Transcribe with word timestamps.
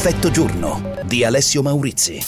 Effetto 0.00 0.30
giorno 0.30 0.92
di 1.06 1.24
Alessio 1.24 1.60
Maurizi. 1.60 2.22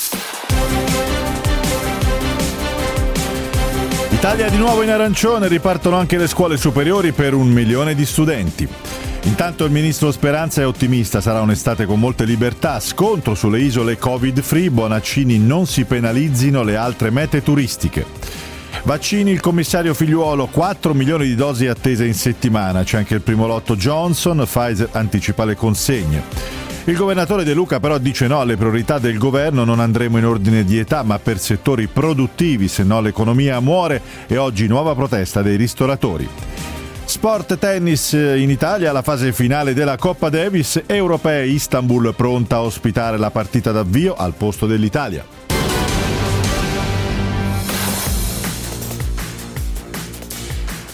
Italia 4.11 4.51
di 4.51 4.57
nuovo 4.57 4.83
in 4.83 4.91
arancione, 4.91 5.47
ripartono 5.47 5.97
anche 5.97 6.19
le 6.19 6.27
scuole 6.27 6.57
superiori 6.57 7.13
per 7.13 7.33
un 7.33 7.47
milione 7.47 7.95
di 7.95 8.05
studenti. 8.05 8.69
Intanto 9.23 9.65
il 9.67 9.71
ministro 9.71 10.11
Speranza 10.11 10.61
è 10.63 10.67
ottimista, 10.67 11.21
sarà 11.21 11.43
un'estate 11.43 11.87
con 11.87 12.01
molte 12.01 12.25
libertà, 12.25 12.81
scontro 12.81 13.37
sulle 13.37 13.61
isole 13.61 13.99
covid-free, 13.99 14.73
Bonaccini 14.73 15.39
non 15.39 15.67
si 15.67 15.85
penalizzino 15.85 16.65
le 16.65 16.75
altre 16.75 17.11
mete 17.11 17.41
turistiche. 17.41 18.05
Vaccini, 18.83 19.31
il 19.31 19.41
commissario 19.41 19.95
figliuolo, 19.95 20.47
4 20.47 20.93
milioni 20.93 21.27
di 21.27 21.37
dosi 21.37 21.69
attese 21.69 22.05
in 22.05 22.15
settimana, 22.15 22.83
c'è 22.83 22.97
anche 22.97 23.15
il 23.15 23.21
primo 23.21 23.47
lotto 23.47 23.77
Johnson, 23.77 24.43
Pfizer 24.45 24.89
anticipa 24.91 25.45
le 25.45 25.55
consegne. 25.55 26.60
Il 26.85 26.97
governatore 26.97 27.45
De 27.45 27.53
Luca 27.53 27.79
però 27.79 27.99
dice 27.99 28.27
no 28.27 28.41
alle 28.41 28.57
priorità 28.57 28.99
del 28.99 29.19
governo, 29.19 29.65
non 29.65 29.81
andremo 29.81 30.19
in 30.19 30.25
ordine 30.25 30.65
di 30.65 30.79
età 30.79 31.03
ma 31.03 31.19
per 31.19 31.39
settori 31.39 31.87
produttivi, 31.87 32.69
se 32.69 32.85
no 32.85 33.01
l'economia 33.01 33.61
muore 33.61 34.01
e 34.27 34.39
oggi 34.39 34.67
nuova 34.67 34.95
protesta 34.95 35.43
dei 35.43 35.57
ristoratori. 35.57 36.29
Sport 37.05 37.59
tennis 37.59 38.13
in 38.13 38.51
Italia, 38.51 38.93
la 38.93 39.03
fase 39.03 39.33
finale 39.33 39.75
della 39.75 39.97
Coppa 39.97 40.31
Davis, 40.31 40.83
europee 40.87 41.47
Istanbul 41.47 42.15
pronta 42.15 42.57
a 42.57 42.63
ospitare 42.63 43.19
la 43.19 43.31
partita 43.31 43.73
d'avvio 43.73 44.15
al 44.15 44.35
posto 44.35 44.67
dell'Italia. 44.67 45.40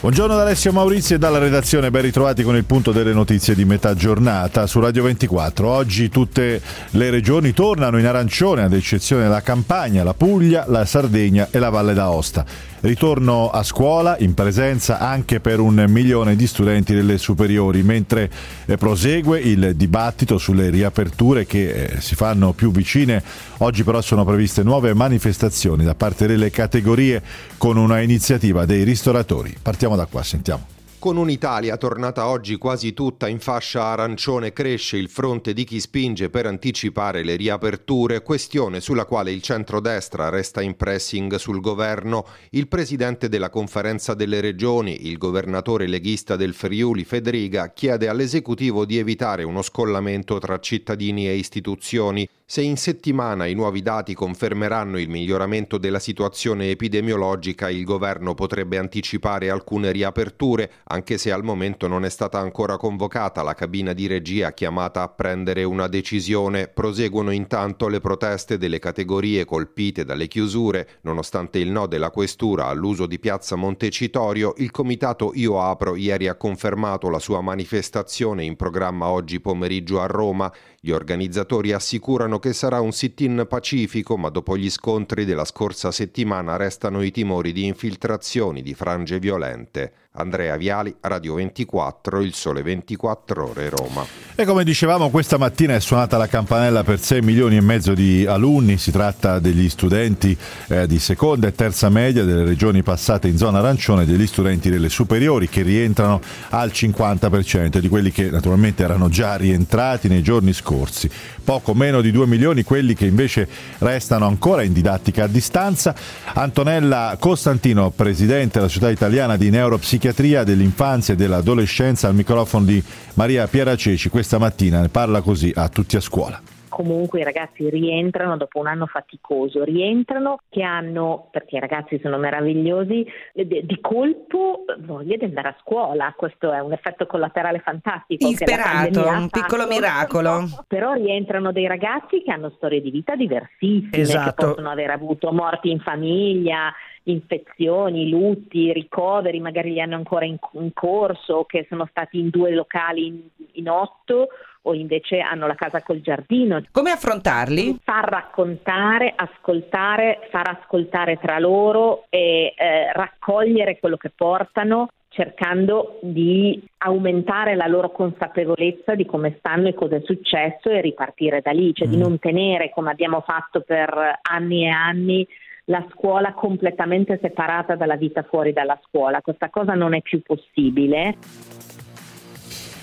Buongiorno 0.06 0.36
da 0.36 0.42
Alessio 0.42 0.70
Maurizio 0.70 1.16
e 1.16 1.18
dalla 1.18 1.38
redazione, 1.38 1.90
ben 1.90 2.02
ritrovati 2.02 2.44
con 2.44 2.54
il 2.54 2.64
punto 2.64 2.92
delle 2.92 3.12
notizie 3.12 3.56
di 3.56 3.64
metà 3.64 3.92
giornata 3.94 4.68
su 4.68 4.78
Radio 4.78 5.02
24. 5.02 5.68
Oggi 5.68 6.08
tutte 6.10 6.62
le 6.90 7.10
regioni 7.10 7.52
tornano 7.52 7.98
in 7.98 8.06
arancione, 8.06 8.62
ad 8.62 8.72
eccezione 8.72 9.24
della 9.24 9.40
Campania, 9.40 10.04
la 10.04 10.14
Puglia, 10.14 10.64
la 10.68 10.84
Sardegna 10.84 11.48
e 11.50 11.58
la 11.58 11.70
Valle 11.70 11.92
d'Aosta. 11.92 12.44
Ritorno 12.86 13.50
a 13.50 13.64
scuola 13.64 14.16
in 14.20 14.32
presenza 14.34 15.00
anche 15.00 15.40
per 15.40 15.58
un 15.58 15.86
milione 15.88 16.36
di 16.36 16.46
studenti 16.46 16.94
delle 16.94 17.18
superiori, 17.18 17.82
mentre 17.82 18.30
eh, 18.64 18.76
prosegue 18.76 19.40
il 19.40 19.74
dibattito 19.74 20.38
sulle 20.38 20.70
riaperture 20.70 21.46
che 21.46 21.68
eh, 21.68 22.00
si 22.00 22.14
fanno 22.14 22.52
più 22.52 22.70
vicine. 22.70 23.20
Oggi 23.56 23.82
però 23.82 24.00
sono 24.00 24.24
previste 24.24 24.62
nuove 24.62 24.94
manifestazioni 24.94 25.82
da 25.82 25.96
parte 25.96 26.28
delle 26.28 26.50
categorie 26.50 27.20
con 27.58 27.76
una 27.76 27.98
iniziativa 27.98 28.64
dei 28.64 28.84
ristoratori. 28.84 29.52
Partiamo 29.60 29.96
da 29.96 30.06
qua, 30.06 30.22
sentiamo. 30.22 30.75
Con 31.06 31.18
un'Italia 31.18 31.76
tornata 31.76 32.26
oggi 32.26 32.56
quasi 32.56 32.92
tutta 32.92 33.28
in 33.28 33.38
fascia 33.38 33.84
arancione 33.84 34.52
cresce 34.52 34.96
il 34.96 35.08
fronte 35.08 35.52
di 35.52 35.62
chi 35.62 35.78
spinge 35.78 36.30
per 36.30 36.46
anticipare 36.46 37.22
le 37.22 37.36
riaperture, 37.36 38.22
questione 38.22 38.80
sulla 38.80 39.04
quale 39.04 39.30
il 39.30 39.40
centrodestra 39.40 40.30
resta 40.30 40.62
in 40.62 40.74
pressing 40.74 41.36
sul 41.36 41.60
governo. 41.60 42.26
Il 42.50 42.66
presidente 42.66 43.28
della 43.28 43.50
conferenza 43.50 44.14
delle 44.14 44.40
regioni, 44.40 45.06
il 45.06 45.16
governatore 45.16 45.86
leghista 45.86 46.34
del 46.34 46.54
Friuli 46.54 47.04
Federica, 47.04 47.72
chiede 47.72 48.08
all'esecutivo 48.08 48.84
di 48.84 48.98
evitare 48.98 49.44
uno 49.44 49.62
scollamento 49.62 50.38
tra 50.38 50.58
cittadini 50.58 51.28
e 51.28 51.36
istituzioni. 51.36 52.28
Se 52.48 52.62
in 52.62 52.76
settimana 52.76 53.46
i 53.46 53.54
nuovi 53.54 53.82
dati 53.82 54.14
confermeranno 54.14 54.98
il 54.98 55.08
miglioramento 55.08 55.78
della 55.78 55.98
situazione 55.98 56.70
epidemiologica, 56.70 57.68
il 57.68 57.82
governo 57.84 58.34
potrebbe 58.34 58.78
anticipare 58.78 59.50
alcune 59.50 59.90
riaperture, 59.90 60.70
anche 60.84 60.94
se 61.04 61.32
al 61.32 61.42
momento 61.42 61.88
non 61.88 62.04
è 62.04 62.08
stata 62.08 62.38
ancora 62.38 62.76
convocata 62.76 63.42
la 63.42 63.54
cabina 63.54 63.92
di 63.92 64.06
regia 64.06 64.52
chiamata 64.52 65.02
a 65.02 65.08
prendere 65.08 65.64
una 65.64 65.88
decisione. 65.88 66.68
Proseguono 66.68 67.30
intanto 67.30 67.88
le 67.88 68.00
proteste 68.00 68.56
delle 68.56 68.78
categorie 68.78 69.44
colpite 69.44 70.04
dalle 70.04 70.28
chiusure. 70.28 70.88
Nonostante 71.02 71.58
il 71.58 71.70
no 71.70 71.86
della 71.86 72.10
questura 72.10 72.66
all'uso 72.66 73.06
di 73.06 73.18
piazza 73.18 73.56
Montecitorio, 73.56 74.54
il 74.58 74.70
comitato 74.70 75.32
Io 75.34 75.60
Apro 75.60 75.96
ieri 75.96 76.28
ha 76.28 76.36
confermato 76.36 77.10
la 77.10 77.18
sua 77.18 77.40
manifestazione 77.40 78.44
in 78.44 78.56
programma 78.56 79.08
oggi 79.08 79.40
pomeriggio 79.40 80.00
a 80.00 80.06
Roma. 80.06 80.52
Gli 80.80 80.90
organizzatori 80.90 81.72
assicurano 81.72 82.38
che 82.38 82.52
sarà 82.52 82.80
un 82.80 82.92
sit-in 82.92 83.46
pacifico, 83.48 84.16
ma 84.16 84.28
dopo 84.28 84.56
gli 84.56 84.70
scontri 84.70 85.24
della 85.24 85.44
scorsa 85.44 85.90
settimana 85.90 86.56
restano 86.56 87.02
i 87.02 87.10
timori 87.10 87.52
di 87.52 87.64
infiltrazioni 87.64 88.62
di 88.62 88.72
frange 88.72 89.18
violente. 89.18 89.92
Andrea 90.16 90.56
Viali, 90.56 90.94
Radio 91.00 91.34
24, 91.34 92.20
Il 92.22 92.34
Sole 92.34 92.62
24 92.62 93.48
Ore, 93.48 93.68
Roma. 93.68 94.04
E 94.34 94.44
come 94.44 94.64
dicevamo, 94.64 95.10
questa 95.10 95.38
mattina 95.38 95.74
è 95.74 95.80
suonata 95.80 96.16
la 96.16 96.26
campanella 96.26 96.84
per 96.84 97.00
6 97.00 97.20
milioni 97.22 97.56
e 97.56 97.60
mezzo 97.60 97.94
di 97.94 98.26
alunni. 98.26 98.78
Si 98.78 98.90
tratta 98.90 99.38
degli 99.38 99.68
studenti 99.68 100.36
eh, 100.68 100.86
di 100.86 100.98
seconda 100.98 101.46
e 101.46 101.52
terza 101.52 101.88
media 101.88 102.24
delle 102.24 102.44
regioni 102.44 102.82
passate 102.82 103.28
in 103.28 103.36
zona 103.36 103.58
arancione 103.58 104.02
e 104.02 104.06
degli 104.06 104.26
studenti 104.26 104.70
delle 104.70 104.88
superiori 104.88 105.48
che 105.48 105.62
rientrano 105.62 106.20
al 106.50 106.70
50% 106.72 107.78
di 107.78 107.88
quelli 107.88 108.10
che 108.10 108.30
naturalmente 108.30 108.82
erano 108.82 109.08
già 109.08 109.36
rientrati 109.36 110.08
nei 110.08 110.22
giorni 110.22 110.52
scorsi. 110.52 111.10
Poco 111.44 111.74
meno 111.74 112.00
di 112.00 112.10
2 112.10 112.26
milioni 112.26 112.62
quelli 112.64 112.94
che 112.94 113.06
invece 113.06 113.48
restano 113.78 114.26
ancora 114.26 114.62
in 114.62 114.72
didattica 114.72 115.24
a 115.24 115.28
distanza. 115.28 115.94
Antonella 116.34 117.16
Costantino, 117.18 117.90
presidente 117.90 118.58
della 118.58 118.68
Società 118.68 118.90
Italiana 118.90 119.36
di 119.36 119.50
Neuropsichiatria, 119.50 120.05
psichiatria 120.06 120.44
dell'infanzia 120.44 121.14
e 121.14 121.16
dell'adolescenza 121.16 122.06
al 122.06 122.14
microfono 122.14 122.64
di 122.64 122.82
Maria 123.14 123.46
Piera 123.48 123.74
Ceci 123.74 124.08
questa 124.08 124.38
mattina 124.38 124.80
ne 124.80 124.88
parla 124.88 125.20
così 125.20 125.52
a 125.54 125.68
tutti 125.68 125.96
a 125.96 126.00
scuola 126.00 126.40
comunque 126.68 127.20
i 127.20 127.24
ragazzi 127.24 127.70
rientrano 127.70 128.36
dopo 128.36 128.58
un 128.58 128.66
anno 128.66 128.84
faticoso, 128.84 129.64
rientrano 129.64 130.40
che 130.50 130.62
hanno, 130.62 131.28
perché 131.30 131.56
i 131.56 131.60
ragazzi 131.60 131.98
sono 132.02 132.18
meravigliosi, 132.18 133.06
di 133.32 133.78
colpo 133.80 134.64
voglia 134.80 135.16
di 135.16 135.24
andare 135.24 135.48
a 135.48 135.56
scuola, 135.62 136.12
questo 136.14 136.52
è 136.52 136.58
un 136.58 136.74
effetto 136.74 137.06
collaterale 137.06 137.60
fantastico. 137.60 138.26
Insperato, 138.26 139.08
un 139.08 139.30
piccolo 139.30 139.66
miracolo. 139.66 140.44
Però 140.66 140.92
rientrano 140.92 141.50
dei 141.50 141.66
ragazzi 141.66 142.22
che 142.22 142.30
hanno 142.30 142.52
storie 142.56 142.82
di 142.82 142.90
vita 142.90 143.16
diversissime, 143.16 143.96
esatto. 143.96 144.28
che 144.28 144.46
possono 144.48 144.68
aver 144.68 144.90
avuto 144.90 145.32
morti 145.32 145.70
in 145.70 145.80
famiglia, 145.80 146.70
infezioni, 147.06 148.08
lutti, 148.08 148.72
ricoveri, 148.72 149.40
magari 149.40 149.72
li 149.72 149.80
hanno 149.80 149.96
ancora 149.96 150.24
in, 150.24 150.36
in 150.52 150.72
corso, 150.72 151.44
che 151.44 151.66
sono 151.68 151.86
stati 151.90 152.18
in 152.18 152.30
due 152.30 152.52
locali 152.52 153.06
in, 153.06 153.20
in 153.52 153.68
otto 153.68 154.28
o 154.62 154.74
invece 154.74 155.20
hanno 155.20 155.46
la 155.46 155.54
casa 155.54 155.82
col 155.82 156.00
giardino. 156.00 156.60
Come 156.72 156.90
affrontarli? 156.90 157.78
Far 157.84 158.08
raccontare, 158.08 159.12
ascoltare, 159.14 160.28
far 160.30 160.58
ascoltare 160.60 161.18
tra 161.18 161.38
loro 161.38 162.06
e 162.08 162.52
eh, 162.56 162.92
raccogliere 162.92 163.78
quello 163.78 163.96
che 163.96 164.10
portano 164.14 164.88
cercando 165.08 165.98
di 166.02 166.62
aumentare 166.78 167.54
la 167.54 167.66
loro 167.66 167.90
consapevolezza 167.90 168.94
di 168.94 169.06
come 169.06 169.36
stanno 169.38 169.68
e 169.68 169.74
cosa 169.74 169.96
è 169.96 170.02
successo 170.04 170.68
e 170.68 170.82
ripartire 170.82 171.40
da 171.40 171.52
lì, 171.52 171.72
cioè 171.72 171.88
mm. 171.88 171.90
di 171.90 171.96
non 171.96 172.18
tenere 172.18 172.70
come 172.70 172.90
abbiamo 172.90 173.22
fatto 173.26 173.62
per 173.62 174.18
anni 174.20 174.64
e 174.64 174.68
anni 174.68 175.26
la 175.66 175.84
scuola 175.90 176.32
completamente 176.32 177.18
separata 177.20 177.74
dalla 177.74 177.96
vita 177.96 178.22
fuori 178.22 178.52
dalla 178.52 178.78
scuola. 178.84 179.20
Questa 179.20 179.50
cosa 179.50 179.74
non 179.74 179.94
è 179.94 180.02
più 180.02 180.22
possibile. 180.22 181.16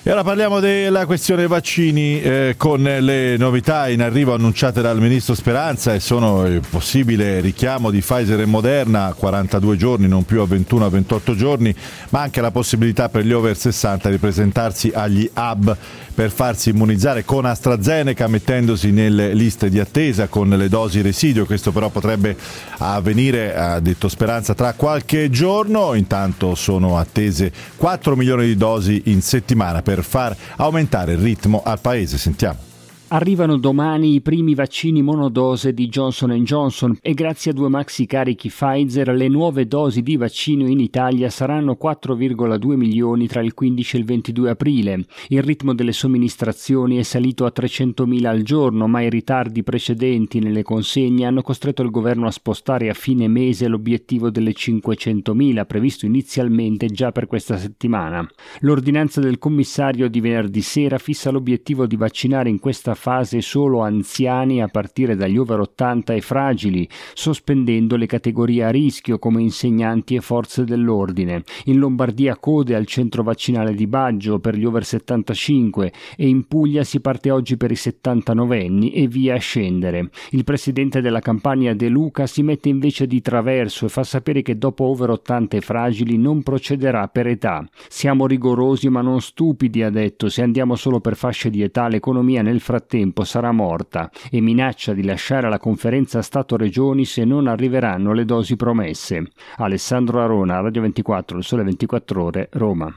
E 0.06 0.12
ora 0.12 0.22
parliamo 0.22 0.60
della 0.60 1.06
questione 1.06 1.48
vaccini 1.48 2.22
eh, 2.22 2.56
con 2.58 2.82
le 2.84 3.38
novità 3.38 3.88
in 3.88 4.02
arrivo 4.02 4.34
annunciate 4.34 4.82
dal 4.82 5.00
ministro 5.00 5.34
Speranza 5.34 5.94
e 5.94 6.02
sono 6.02 6.46
il 6.46 6.62
possibile 6.70 7.40
richiamo 7.40 7.90
di 7.90 8.02
Pfizer 8.02 8.42
e 8.42 8.46
Moderna 8.46 9.06
a 9.06 9.14
42 9.14 9.78
giorni, 9.78 10.10
non 10.10 10.26
più 10.26 10.42
a 10.42 10.46
21 10.46 10.86
a 10.86 10.90
28 10.90 11.36
giorni, 11.36 11.74
ma 12.10 12.20
anche 12.20 12.42
la 12.42 12.52
possibilità 12.52 13.08
per 13.08 13.24
gli 13.24 13.32
over 13.32 13.56
60 13.56 14.10
di 14.10 14.18
presentarsi 14.18 14.92
agli 14.94 15.30
hub 15.34 15.78
per 16.14 16.32
farsi 16.32 16.70
immunizzare 16.70 17.24
con 17.24 17.46
AstraZeneca 17.46 18.28
mettendosi 18.28 18.92
nelle 18.92 19.34
liste 19.34 19.70
di 19.70 19.80
attesa 19.80 20.28
con 20.28 20.50
le 20.50 20.70
dosi 20.70 21.02
residuo. 21.02 21.46
Questo 21.46 21.72
però 21.72 21.90
potrebbe 21.90 22.36
avvenire, 22.80 23.56
ha 23.56 23.80
detto 23.80 24.10
Speranza, 24.10 24.54
tra 24.54 24.74
qualche 24.74 25.30
giorno. 25.30 25.94
Intanto 25.94 26.56
sono 26.56 26.98
attese 26.98 27.52
4 27.78 28.16
milioni 28.16 28.46
di 28.46 28.58
dosi 28.58 29.04
in 29.06 29.22
settimana 29.22 29.82
per 29.82 29.93
far 30.02 30.36
aumentare 30.56 31.14
il 31.14 31.20
ritmo 31.20 31.62
al 31.64 31.80
paese. 31.80 32.18
Sentiamo. 32.18 32.73
Arrivano 33.14 33.58
domani 33.58 34.16
i 34.16 34.22
primi 34.22 34.56
vaccini 34.56 35.04
monodose 35.04 35.72
di 35.72 35.88
Johnson 35.88 36.32
Johnson 36.44 36.98
e 37.00 37.14
grazie 37.14 37.52
a 37.52 37.54
due 37.54 37.70
maxi 37.70 38.08
carichi 38.08 38.50
Pfizer 38.50 39.10
le 39.10 39.28
nuove 39.28 39.68
dosi 39.68 40.02
di 40.02 40.18
vaccino 40.18 40.66
in 40.66 40.80
Italia 40.80 41.30
saranno 41.30 41.78
4,2 41.80 42.74
milioni 42.74 43.28
tra 43.28 43.42
il 43.42 43.54
15 43.54 43.96
e 43.96 44.00
il 44.00 44.06
22 44.06 44.50
aprile. 44.50 45.06
Il 45.28 45.44
ritmo 45.44 45.76
delle 45.76 45.92
somministrazioni 45.92 46.98
è 46.98 47.04
salito 47.04 47.46
a 47.46 47.52
300.000 47.56 48.26
al 48.26 48.42
giorno, 48.42 48.88
ma 48.88 49.02
i 49.02 49.12
ritardi 49.12 49.62
precedenti 49.62 50.40
nelle 50.40 50.64
consegne 50.64 51.28
hanno 51.28 51.44
costretto 51.44 51.84
il 51.84 51.92
governo 51.92 52.26
a 52.26 52.32
spostare 52.32 52.90
a 52.90 52.96
fine 52.96 53.28
mese 53.28 53.68
l'obiettivo 53.68 54.32
delle 54.32 54.54
500.000 54.54 55.68
previsto 55.68 56.08
inizialmente 56.08 56.88
già 56.88 57.12
per 57.12 57.28
questa 57.28 57.58
settimana. 57.60 58.28
L'ordinanza 58.62 59.22
del 59.22 59.38
commissario 59.38 60.10
di 60.10 60.20
venerdì 60.20 60.62
sera 60.62 60.98
fissa 60.98 61.30
l'obiettivo 61.30 61.86
di 61.86 61.96
vaccinare 61.96 62.50
in 62.50 62.58
questa 62.58 62.96
fase 62.96 63.02
solo 63.42 63.82
anziani 63.82 64.62
a 64.62 64.70
partire 64.70 65.16
dagli 65.18 65.38
over 65.38 65.60
80 65.60 66.14
e 66.14 66.22
fragili, 66.22 66.88
sospendendo 67.14 67.98
le 67.98 68.06
categorie 68.06 68.64
a 68.64 68.70
rischio 68.70 69.20
come 69.20 69.42
insegnanti 69.42 70.16
e 70.16 70.22
forze 70.22 70.64
dell'ordine. 70.64 71.44
In 71.66 71.80
Lombardia 71.80 72.38
code 72.38 72.76
al 72.76 72.86
centro 72.86 73.22
vaccinale 73.22 73.74
di 73.74 73.88
Baggio 73.88 74.40
per 74.40 74.56
gli 74.56 74.64
over 74.64 74.86
75 74.86 75.92
e 76.16 76.28
in 76.28 76.48
Puglia 76.48 76.86
si 76.86 77.02
parte 77.02 77.30
oggi 77.30 77.58
per 77.58 77.72
i 77.72 77.76
79 77.76 78.66
anni 78.66 78.92
e 78.94 79.08
via 79.08 79.36
a 79.36 79.40
scendere. 79.40 80.10
Il 80.30 80.46
presidente 80.46 81.02
della 81.02 81.20
campagna 81.20 81.74
De 81.74 81.90
Luca 81.90 82.26
si 82.26 82.42
mette 82.42 82.70
invece 82.70 83.06
di 83.06 83.22
traverso 83.22 83.86
e 83.86 83.90
fa 83.90 84.04
sapere 84.04 84.42
che 84.42 84.58
dopo 84.58 84.86
over 84.86 85.10
80 85.10 85.58
e 85.58 85.62
fragili 85.62 86.18
non 86.18 86.42
procederà 86.42 87.10
per 87.10 87.28
età. 87.28 87.68
Siamo 87.90 88.28
rigorosi 88.28 88.88
ma 88.88 89.02
non 89.02 89.20
stupidi, 89.20 89.84
ha 89.84 89.90
detto, 89.90 90.30
se 90.30 90.42
andiamo 90.42 90.76
solo 90.76 91.02
per 91.02 91.18
fasce 91.18 91.50
di 91.50 91.62
età 91.62 91.90
l'economia 91.90 92.42
nel 92.42 92.62
frattempo 92.62 92.92
sarà 93.24 93.52
morta 93.52 94.10
e 94.30 94.42
minaccia 94.42 94.94
di 94.94 95.04
lasciare 95.04 95.50
la 95.50 95.58
conferenza 95.58 96.22
Stato-Regioni 96.22 97.06
se 97.06 97.26
non 97.26 97.48
arriveranno 97.48 98.14
le 98.14 98.26
dosi 98.26 98.56
promesse. 98.56 99.32
Alessandro 99.58 100.22
Arona, 100.22 100.62
Radio 100.62 100.82
24, 100.82 101.38
il 101.38 101.44
Sole 101.44 101.64
24 101.64 102.24
Ore, 102.24 102.50
Roma. 102.52 102.96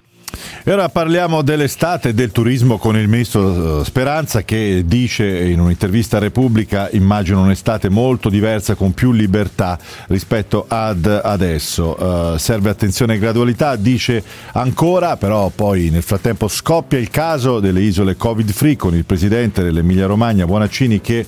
E 0.69 0.73
ora 0.73 0.88
parliamo 0.88 1.43
dell'estate 1.43 2.08
e 2.08 2.14
del 2.14 2.32
turismo 2.32 2.76
con 2.76 2.96
il 2.96 3.06
ministro 3.06 3.82
eh, 3.82 3.84
Speranza 3.84 4.43
che 4.43 4.82
dice 4.84 5.25
in 5.25 5.61
un'intervista 5.61 6.17
a 6.17 6.20
Repubblica 6.20 6.88
immagino 6.90 7.40
un'estate 7.40 7.88
molto 7.88 8.28
diversa 8.28 8.75
con 8.75 8.93
più 8.93 9.12
libertà 9.12 9.78
rispetto 10.08 10.64
ad 10.67 11.06
adesso. 11.06 11.96
Uh, 11.96 12.37
serve 12.37 12.70
attenzione 12.70 13.14
e 13.14 13.19
gradualità, 13.19 13.76
dice 13.76 14.23
ancora, 14.55 15.17
però 15.17 15.50
poi 15.55 15.90
nel 15.90 16.02
frattempo 16.02 16.49
scoppia 16.49 16.99
il 16.99 17.11
caso 17.11 17.61
delle 17.61 17.81
isole 17.81 18.17
Covid 18.17 18.50
free 18.50 18.76
con 18.76 18.96
il 18.96 19.05
presidente 19.05 19.62
dell'Emilia 19.62 20.06
Romagna 20.06 20.46
Buonaccini 20.46 21.00
che 21.00 21.25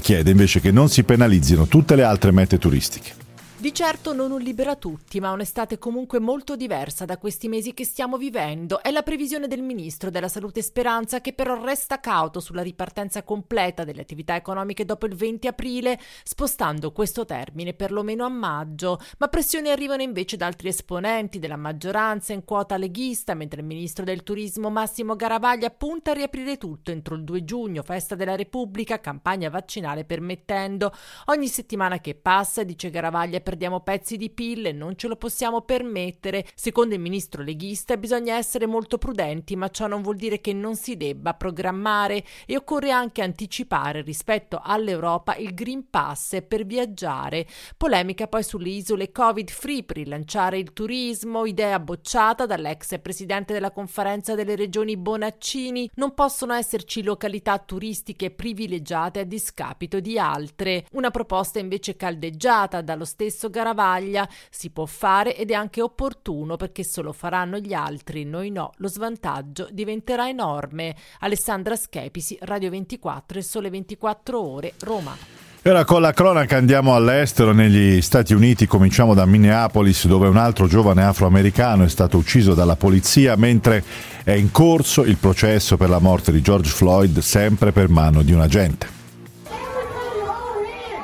chiede 0.00 0.30
invece 0.30 0.60
che 0.60 0.70
non 0.70 0.88
si 0.88 1.04
penalizzino 1.04 1.66
tutte 1.66 1.94
le 1.94 2.04
altre 2.04 2.32
mete 2.32 2.56
turistiche. 2.56 3.27
Di 3.60 3.74
certo 3.74 4.12
non 4.12 4.30
un 4.30 4.40
libera 4.40 4.76
tutti, 4.76 5.18
ma 5.18 5.32
un'estate 5.32 5.78
comunque 5.78 6.20
molto 6.20 6.54
diversa 6.54 7.04
da 7.04 7.18
questi 7.18 7.48
mesi 7.48 7.74
che 7.74 7.84
stiamo 7.84 8.16
vivendo. 8.16 8.80
È 8.80 8.92
la 8.92 9.02
previsione 9.02 9.48
del 9.48 9.62
ministro 9.62 10.10
della 10.10 10.28
Salute 10.28 10.62
Speranza 10.62 11.20
che 11.20 11.32
però 11.32 11.60
resta 11.60 11.98
cauto 11.98 12.38
sulla 12.38 12.62
ripartenza 12.62 13.24
completa 13.24 13.82
delle 13.82 14.02
attività 14.02 14.36
economiche 14.36 14.84
dopo 14.84 15.06
il 15.06 15.16
20 15.16 15.48
aprile, 15.48 15.98
spostando 16.22 16.92
questo 16.92 17.24
termine 17.24 17.74
perlomeno 17.74 18.24
a 18.24 18.28
maggio. 18.28 19.00
Ma 19.18 19.26
pressioni 19.26 19.70
arrivano 19.70 20.02
invece 20.02 20.36
da 20.36 20.46
altri 20.46 20.68
esponenti 20.68 21.40
della 21.40 21.56
maggioranza 21.56 22.32
in 22.32 22.44
quota 22.44 22.76
leghista, 22.76 23.34
mentre 23.34 23.62
il 23.62 23.66
ministro 23.66 24.04
del 24.04 24.22
turismo 24.22 24.70
Massimo 24.70 25.16
Garavaglia 25.16 25.70
punta 25.70 26.12
a 26.12 26.14
riaprire 26.14 26.58
tutto 26.58 26.92
entro 26.92 27.16
il 27.16 27.24
2 27.24 27.44
giugno, 27.44 27.82
festa 27.82 28.14
della 28.14 28.36
Repubblica, 28.36 29.00
campagna 29.00 29.50
vaccinale 29.50 30.04
permettendo. 30.04 30.92
Ogni 31.24 31.48
settimana 31.48 31.98
che 31.98 32.14
passa, 32.14 32.62
dice 32.62 32.90
Garavaglia, 32.90 33.46
perdiamo 33.48 33.80
pezzi 33.80 34.18
di 34.18 34.28
pille, 34.28 34.72
non 34.72 34.94
ce 34.94 35.08
lo 35.08 35.16
possiamo 35.16 35.62
permettere. 35.62 36.44
Secondo 36.54 36.94
il 36.94 37.00
ministro 37.00 37.42
leghista 37.42 37.96
bisogna 37.96 38.36
essere 38.36 38.66
molto 38.66 38.98
prudenti, 38.98 39.56
ma 39.56 39.70
ciò 39.70 39.86
non 39.86 40.02
vuol 40.02 40.16
dire 40.16 40.42
che 40.42 40.52
non 40.52 40.76
si 40.76 40.98
debba 40.98 41.32
programmare 41.32 42.22
e 42.44 42.56
occorre 42.56 42.90
anche 42.90 43.22
anticipare 43.22 44.02
rispetto 44.02 44.60
all'Europa 44.62 45.34
il 45.36 45.54
Green 45.54 45.88
Pass 45.88 46.42
per 46.46 46.66
viaggiare. 46.66 47.46
Polemica 47.78 48.26
poi 48.26 48.42
sulle 48.42 48.68
isole 48.68 49.12
Covid 49.12 49.48
free 49.48 49.82
per 49.82 49.96
rilanciare 49.96 50.58
il 50.58 50.74
turismo, 50.74 51.46
idea 51.46 51.80
bocciata 51.80 52.44
dall'ex 52.44 53.00
presidente 53.00 53.54
della 53.54 53.70
conferenza 53.70 54.34
delle 54.34 54.56
regioni 54.56 54.98
Bonaccini. 54.98 55.88
Non 55.94 56.12
possono 56.12 56.52
esserci 56.52 57.02
località 57.02 57.56
turistiche 57.56 58.30
privilegiate 58.30 59.20
a 59.20 59.24
discapito 59.24 60.00
di 60.00 60.18
altre. 60.18 60.84
Una 60.92 61.10
proposta 61.10 61.58
invece 61.58 61.96
caldeggiata 61.96 62.82
dallo 62.82 63.06
stesso 63.06 63.36
stesso 63.38 63.50
Garavaglia. 63.50 64.28
Si 64.50 64.70
può 64.70 64.84
fare 64.84 65.36
ed 65.36 65.52
è 65.52 65.54
anche 65.54 65.80
opportuno 65.80 66.56
perché 66.56 66.82
se 66.82 67.00
lo 67.00 67.12
faranno 67.12 67.58
gli 67.58 67.72
altri, 67.72 68.24
noi 68.24 68.50
no, 68.50 68.72
lo 68.76 68.88
svantaggio 68.88 69.68
diventerà 69.70 70.28
enorme. 70.28 70.96
Alessandra 71.20 71.76
Schepisi, 71.76 72.36
Radio 72.40 72.70
24 72.70 73.38
e 73.38 73.42
Sole 73.42 73.70
24 73.70 74.40
Ore, 74.40 74.72
Roma. 74.80 75.16
Ora 75.64 75.84
con 75.84 76.00
la 76.00 76.12
cronaca 76.12 76.56
andiamo 76.56 76.94
all'estero, 76.94 77.52
negli 77.52 78.00
Stati 78.00 78.32
Uniti, 78.32 78.66
cominciamo 78.66 79.12
da 79.12 79.26
Minneapolis 79.26 80.06
dove 80.06 80.26
un 80.26 80.36
altro 80.36 80.66
giovane 80.66 81.02
afroamericano 81.02 81.84
è 81.84 81.88
stato 81.88 82.16
ucciso 82.16 82.54
dalla 82.54 82.76
polizia 82.76 83.36
mentre 83.36 83.84
è 84.24 84.32
in 84.32 84.50
corso 84.50 85.04
il 85.04 85.16
processo 85.16 85.76
per 85.76 85.90
la 85.90 85.98
morte 85.98 86.32
di 86.32 86.40
George 86.40 86.70
Floyd 86.70 87.18
sempre 87.18 87.72
per 87.72 87.88
mano 87.88 88.22
di 88.22 88.32
un 88.32 88.40
agente. 88.40 88.97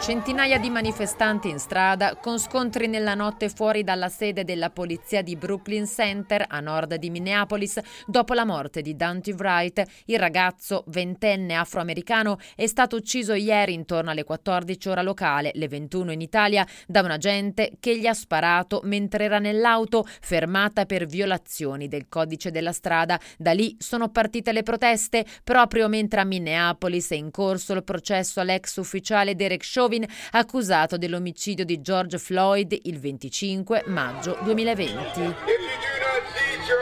Centinaia 0.05 0.59
di 0.59 0.69
manifestanti 0.69 1.49
in 1.49 1.59
strada 1.59 2.17
con 2.17 2.39
scontri 2.39 2.89
nella 2.89 3.15
notte 3.15 3.49
fuori 3.49 3.83
dalla 3.83 4.11
sede 4.11 4.45
della 4.45 4.69
polizia 4.69 5.23
di 5.23 5.35
Brooklyn 5.35 5.87
Center 5.87 6.45
a 6.47 6.61
nord 6.61 6.97
di 6.97 7.09
Minneapolis 7.09 7.81
dopo 8.07 8.35
la 8.35 8.45
morte 8.45 8.83
di 8.83 8.97
Dante 8.97 9.33
Wright. 9.33 9.83
Il 10.05 10.19
ragazzo 10.19 10.85
ventenne 10.89 11.55
afroamericano 11.55 12.37
è 12.55 12.67
stato 12.67 12.97
ucciso 12.97 13.33
ieri 13.33 13.73
intorno 13.73 14.11
alle 14.11 14.25
14 14.25 14.91
ore 14.91 15.03
locale, 15.03 15.53
le 15.55 15.69
21 15.69 16.13
in 16.13 16.21
Italia, 16.21 16.67
da 16.87 17.01
un 17.01 17.11
agente 17.11 17.73
che 17.81 17.99
gli 17.99 18.07
ha 18.07 18.13
sparato 18.13 18.83
mentre 18.85 19.25
era 19.25 19.39
nell'auto 19.39 20.05
fermata 20.21 20.85
per 20.85 21.07
violazioni 21.07 21.89
del 21.89 22.11
codice 22.11 22.51
della 22.51 22.73
strada. 22.73 23.19
Da 23.39 23.53
lì 23.53 23.75
sono 23.79 24.11
partite 24.11 24.53
le 24.53 24.63
proteste 24.63 25.25
proprio 25.43 25.89
mentre 25.89 26.21
a 26.21 26.25
Minneapolis 26.25 27.11
è 27.13 27.15
in 27.15 27.31
corso 27.31 27.73
il 27.73 27.85
processo 27.85 28.41
all'ex 28.41 28.77
ufficiale 28.77 29.35
Derek 29.35 29.65
Chauvin 29.65 29.93
Chauvin, 29.95 30.07
accusato 30.33 30.97
dell'omicidio 30.97 31.65
di 31.65 31.81
George 31.81 32.19
Floyd 32.19 32.77
il 32.83 32.99
25 32.99 33.85
maggio 33.87 34.39
2020. 34.43 35.21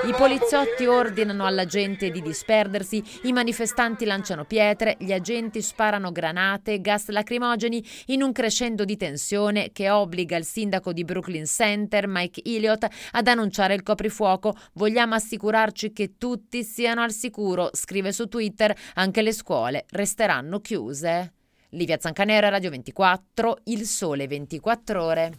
I 0.04 0.12
poliziotti 0.16 0.86
ordinano 0.86 1.44
alla 1.44 1.64
gente 1.64 2.10
di 2.10 2.22
disperdersi, 2.22 3.02
i 3.22 3.32
manifestanti 3.32 4.04
lanciano 4.04 4.44
pietre, 4.44 4.96
gli 4.98 5.12
agenti 5.12 5.60
sparano 5.60 6.10
granate, 6.10 6.80
gas 6.80 7.08
lacrimogeni 7.08 7.84
in 8.06 8.22
un 8.22 8.32
crescendo 8.32 8.84
di 8.84 8.96
tensione 8.96 9.70
che 9.72 9.90
obbliga 9.90 10.36
il 10.36 10.44
sindaco 10.44 10.92
di 10.92 11.04
Brooklyn 11.04 11.46
Center, 11.46 12.06
Mike 12.08 12.42
Elliott, 12.44 12.86
ad 13.12 13.26
annunciare 13.26 13.74
il 13.74 13.82
coprifuoco. 13.82 14.54
Vogliamo 14.74 15.14
assicurarci 15.14 15.92
che 15.92 16.14
tutti 16.16 16.64
siano 16.64 17.02
al 17.02 17.12
sicuro, 17.12 17.70
scrive 17.72 18.12
su 18.12 18.26
Twitter, 18.26 18.76
anche 18.94 19.22
le 19.22 19.32
scuole 19.32 19.84
resteranno 19.90 20.60
chiuse. 20.60 21.32
Livia 21.74 21.96
Zancanera, 21.98 22.50
Radio 22.50 22.68
24, 22.68 23.60
Il 23.64 23.86
Sole 23.86 24.26
24 24.26 25.02
Ore. 25.02 25.32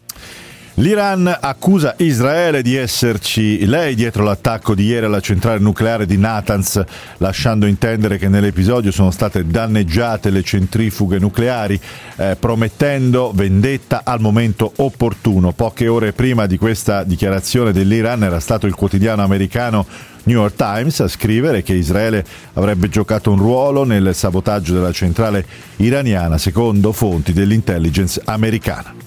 L'Iran 0.77 1.27
accusa 1.39 1.93
Israele 1.97 2.63
di 2.63 2.75
esserci 2.75 3.63
lei 3.67 3.93
dietro 3.93 4.23
l'attacco 4.23 4.73
di 4.73 4.85
ieri 4.85 5.05
alla 5.05 5.19
centrale 5.19 5.59
nucleare 5.59 6.07
di 6.07 6.17
Natanz, 6.17 6.83
lasciando 7.17 7.67
intendere 7.67 8.17
che 8.17 8.29
nell'episodio 8.29 8.91
sono 8.91 9.11
state 9.11 9.45
danneggiate 9.45 10.31
le 10.31 10.41
centrifughe 10.41 11.19
nucleari, 11.19 11.79
eh, 12.15 12.35
promettendo 12.39 13.31
vendetta 13.35 14.01
al 14.03 14.19
momento 14.19 14.73
opportuno. 14.77 15.51
Poche 15.51 15.87
ore 15.87 16.13
prima 16.13 16.47
di 16.47 16.57
questa 16.57 17.03
dichiarazione 17.03 17.71
dell'Iran 17.71 18.23
era 18.23 18.39
stato 18.39 18.65
il 18.65 18.73
quotidiano 18.73 19.21
americano 19.21 19.85
New 20.23 20.37
York 20.37 20.55
Times 20.55 20.99
a 20.99 21.07
scrivere 21.07 21.63
che 21.63 21.73
Israele 21.73 22.25
avrebbe 22.53 22.89
giocato 22.89 23.31
un 23.31 23.37
ruolo 23.37 23.83
nel 23.83 24.15
sabotaggio 24.15 24.73
della 24.73 24.91
centrale 24.91 25.45
iraniana, 25.77 26.37
secondo 26.37 26.91
fonti 26.91 27.33
dell'intelligence 27.33 28.21
americana. 28.25 29.03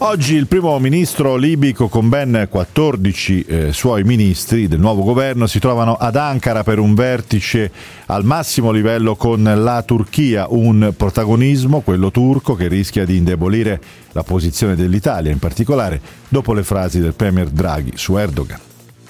Oggi 0.00 0.36
il 0.36 0.46
primo 0.46 0.78
ministro 0.78 1.34
libico 1.34 1.88
con 1.88 2.08
ben 2.08 2.46
14 2.48 3.42
eh, 3.42 3.72
suoi 3.72 4.04
ministri 4.04 4.68
del 4.68 4.78
nuovo 4.78 5.02
governo 5.02 5.48
si 5.48 5.58
trovano 5.58 5.94
ad 5.94 6.14
Ankara 6.14 6.62
per 6.62 6.78
un 6.78 6.94
vertice 6.94 7.72
al 8.06 8.24
massimo 8.24 8.70
livello 8.70 9.16
con 9.16 9.42
la 9.42 9.82
Turchia, 9.82 10.46
un 10.50 10.92
protagonismo, 10.96 11.80
quello 11.80 12.12
turco, 12.12 12.54
che 12.54 12.68
rischia 12.68 13.04
di 13.04 13.16
indebolire 13.16 13.80
la 14.12 14.22
posizione 14.22 14.76
dell'Italia, 14.76 15.32
in 15.32 15.40
particolare 15.40 16.00
dopo 16.28 16.52
le 16.52 16.62
frasi 16.62 17.00
del 17.00 17.14
Premier 17.14 17.48
Draghi 17.48 17.94
su 17.96 18.16
Erdogan. 18.16 18.67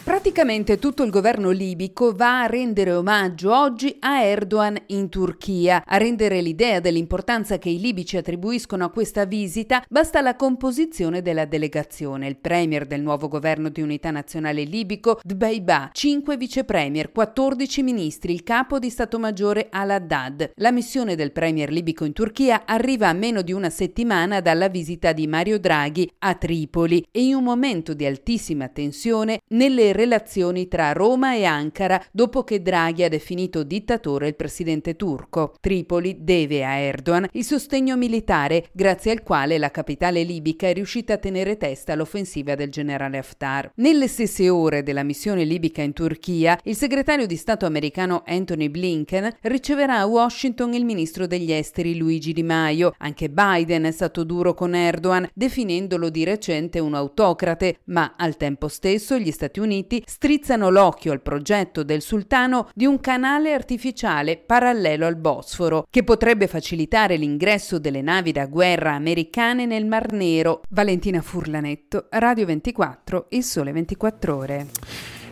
Praticamente 0.09 0.79
tutto 0.79 1.03
il 1.03 1.11
governo 1.11 1.51
libico 1.51 2.15
va 2.15 2.41
a 2.41 2.47
rendere 2.47 2.95
omaggio 2.95 3.55
oggi 3.55 3.95
a 4.01 4.23
Erdogan 4.23 4.79
in 4.87 5.11
Turchia. 5.11 5.85
A 5.85 5.99
rendere 5.99 6.41
l'idea 6.41 6.81
dell'importanza 6.81 7.59
che 7.59 7.69
i 7.69 7.79
libici 7.79 8.17
attribuiscono 8.17 8.87
a 8.87 8.91
questa 8.91 9.27
visita 9.27 9.85
basta 9.87 10.23
la 10.23 10.35
composizione 10.35 11.21
della 11.21 11.45
delegazione. 11.45 12.27
Il 12.27 12.39
premier 12.39 12.87
del 12.87 13.03
nuovo 13.03 13.29
governo 13.29 13.69
di 13.69 13.83
unità 13.83 14.11
nazionale 14.11 14.63
libico, 14.63 15.21
Dbeiba, 15.23 15.91
5 15.93 16.39
vicepremier, 16.39 17.13
14 17.13 17.83
ministri, 17.83 18.33
il 18.33 18.45
capo 18.45 18.79
di 18.79 18.89
Stato 18.89 19.19
Maggiore 19.19 19.67
Al-Haddad. 19.71 20.53
La 20.55 20.73
missione 20.73 21.17
del 21.17 21.33
premier 21.33 21.71
libico 21.71 22.07
in 22.07 22.15
Turchia 22.15 22.63
arriva 22.65 23.09
a 23.09 23.13
meno 23.13 23.43
di 23.43 23.53
una 23.53 23.69
settimana 23.69 24.41
dalla 24.41 24.69
visita 24.69 25.13
di 25.13 25.27
Mario 25.27 25.59
Draghi 25.59 26.11
a 26.21 26.35
Tripoli 26.35 27.07
e 27.11 27.25
in 27.25 27.35
un 27.35 27.45
momento 27.45 27.93
di 27.93 28.07
altissima 28.07 28.69
tensione 28.69 29.43
nelle 29.49 29.97
relazioni 29.99 30.69
tra 30.69 30.93
Roma 30.93 31.35
e 31.35 31.45
Ankara 31.45 32.01
dopo 32.13 32.45
che 32.45 32.63
Draghi 32.63 33.03
ha 33.03 33.09
definito 33.09 33.65
dittatore 33.65 34.29
il 34.29 34.37
presidente 34.37 34.95
turco. 34.95 35.55
Tripoli 35.61 36.19
deve 36.21 36.65
a 36.65 36.77
Erdogan 36.77 37.27
il 37.33 37.45
sostegno 37.45 37.97
militare, 37.97 38.69
grazie 38.73 39.11
al 39.11 39.25
quale 39.25 39.59
la 39.59 39.73
capitale 39.73 40.23
libica 40.23 40.69
è 40.69 40.73
riuscita 40.73 41.15
a 41.15 41.19
tenere 41.19 41.57
testa 41.57 41.95
all'offensiva 41.95 42.55
del 42.55 42.71
generale 42.71 43.19
Haftar. 43.19 43.73
Nelle 43.77 44.07
stesse 44.07 44.49
ore 44.49 44.85
della 44.85 45.03
missione 45.03 45.43
libica 45.43 45.83
in 45.83 45.93
Turchia, 45.93 46.57
il 46.63 46.77
segretario 46.77 47.27
di 47.27 47.37
Stato 47.37 47.67
americano 47.67 48.23
Anthony 48.25 48.69
Blinken 48.69 49.37
riceverà 49.43 49.99
a 49.99 50.07
Washington 50.07 50.75
il 50.75 50.85
ministro 50.85 51.27
degli 51.27 51.51
esteri 51.51 51.97
Luigi 51.97 52.33
Di 52.33 52.45
Maio. 52.45 52.95
Anche 52.99 53.31
Biden 53.31 53.83
è 53.83 53.91
stato 53.91 54.23
duro 54.23 54.55
con 54.55 54.77
Erdogan, 54.77 55.29
definendolo 55.35 56.09
di 56.09 56.23
recente 56.23 56.79
un 56.79 56.95
autocrate, 56.95 57.81
ma 57.87 58.15
al 58.17 58.37
tempo 58.37 58.69
stesso 58.69 59.19
gli 59.19 59.33
Stati 59.33 59.59
Uniti 59.59 59.88
strizzano 60.05 60.71
l'occhio 60.71 61.13
al 61.13 61.23
progetto 61.23 61.83
del 61.83 62.03
sultano 62.03 62.69
di 62.75 62.87
un 62.87 63.01
canale 63.01 63.53
artificiale 63.53 64.37
parallelo 64.37 65.07
al 65.07 65.17
Bosforo, 65.17 65.87
che 65.91 66.05
potrebbe 66.05 66.47
facilitare 66.47 67.17
l'ingresso 67.17 67.79
delle 67.79 68.03
navi 68.03 68.33
da 68.33 68.47
guerra 68.47 68.93
americane 68.93 69.67
nel 69.67 69.87
Mar 69.87 70.13
Nero. 70.13 70.63
Valentina 70.71 71.21
Furlanetto, 71.21 72.07
Radio 72.11 72.47
24, 72.47 73.27
Il 73.31 73.43
Sole 73.43 73.73
24 73.73 74.37
Ore. 74.37 74.67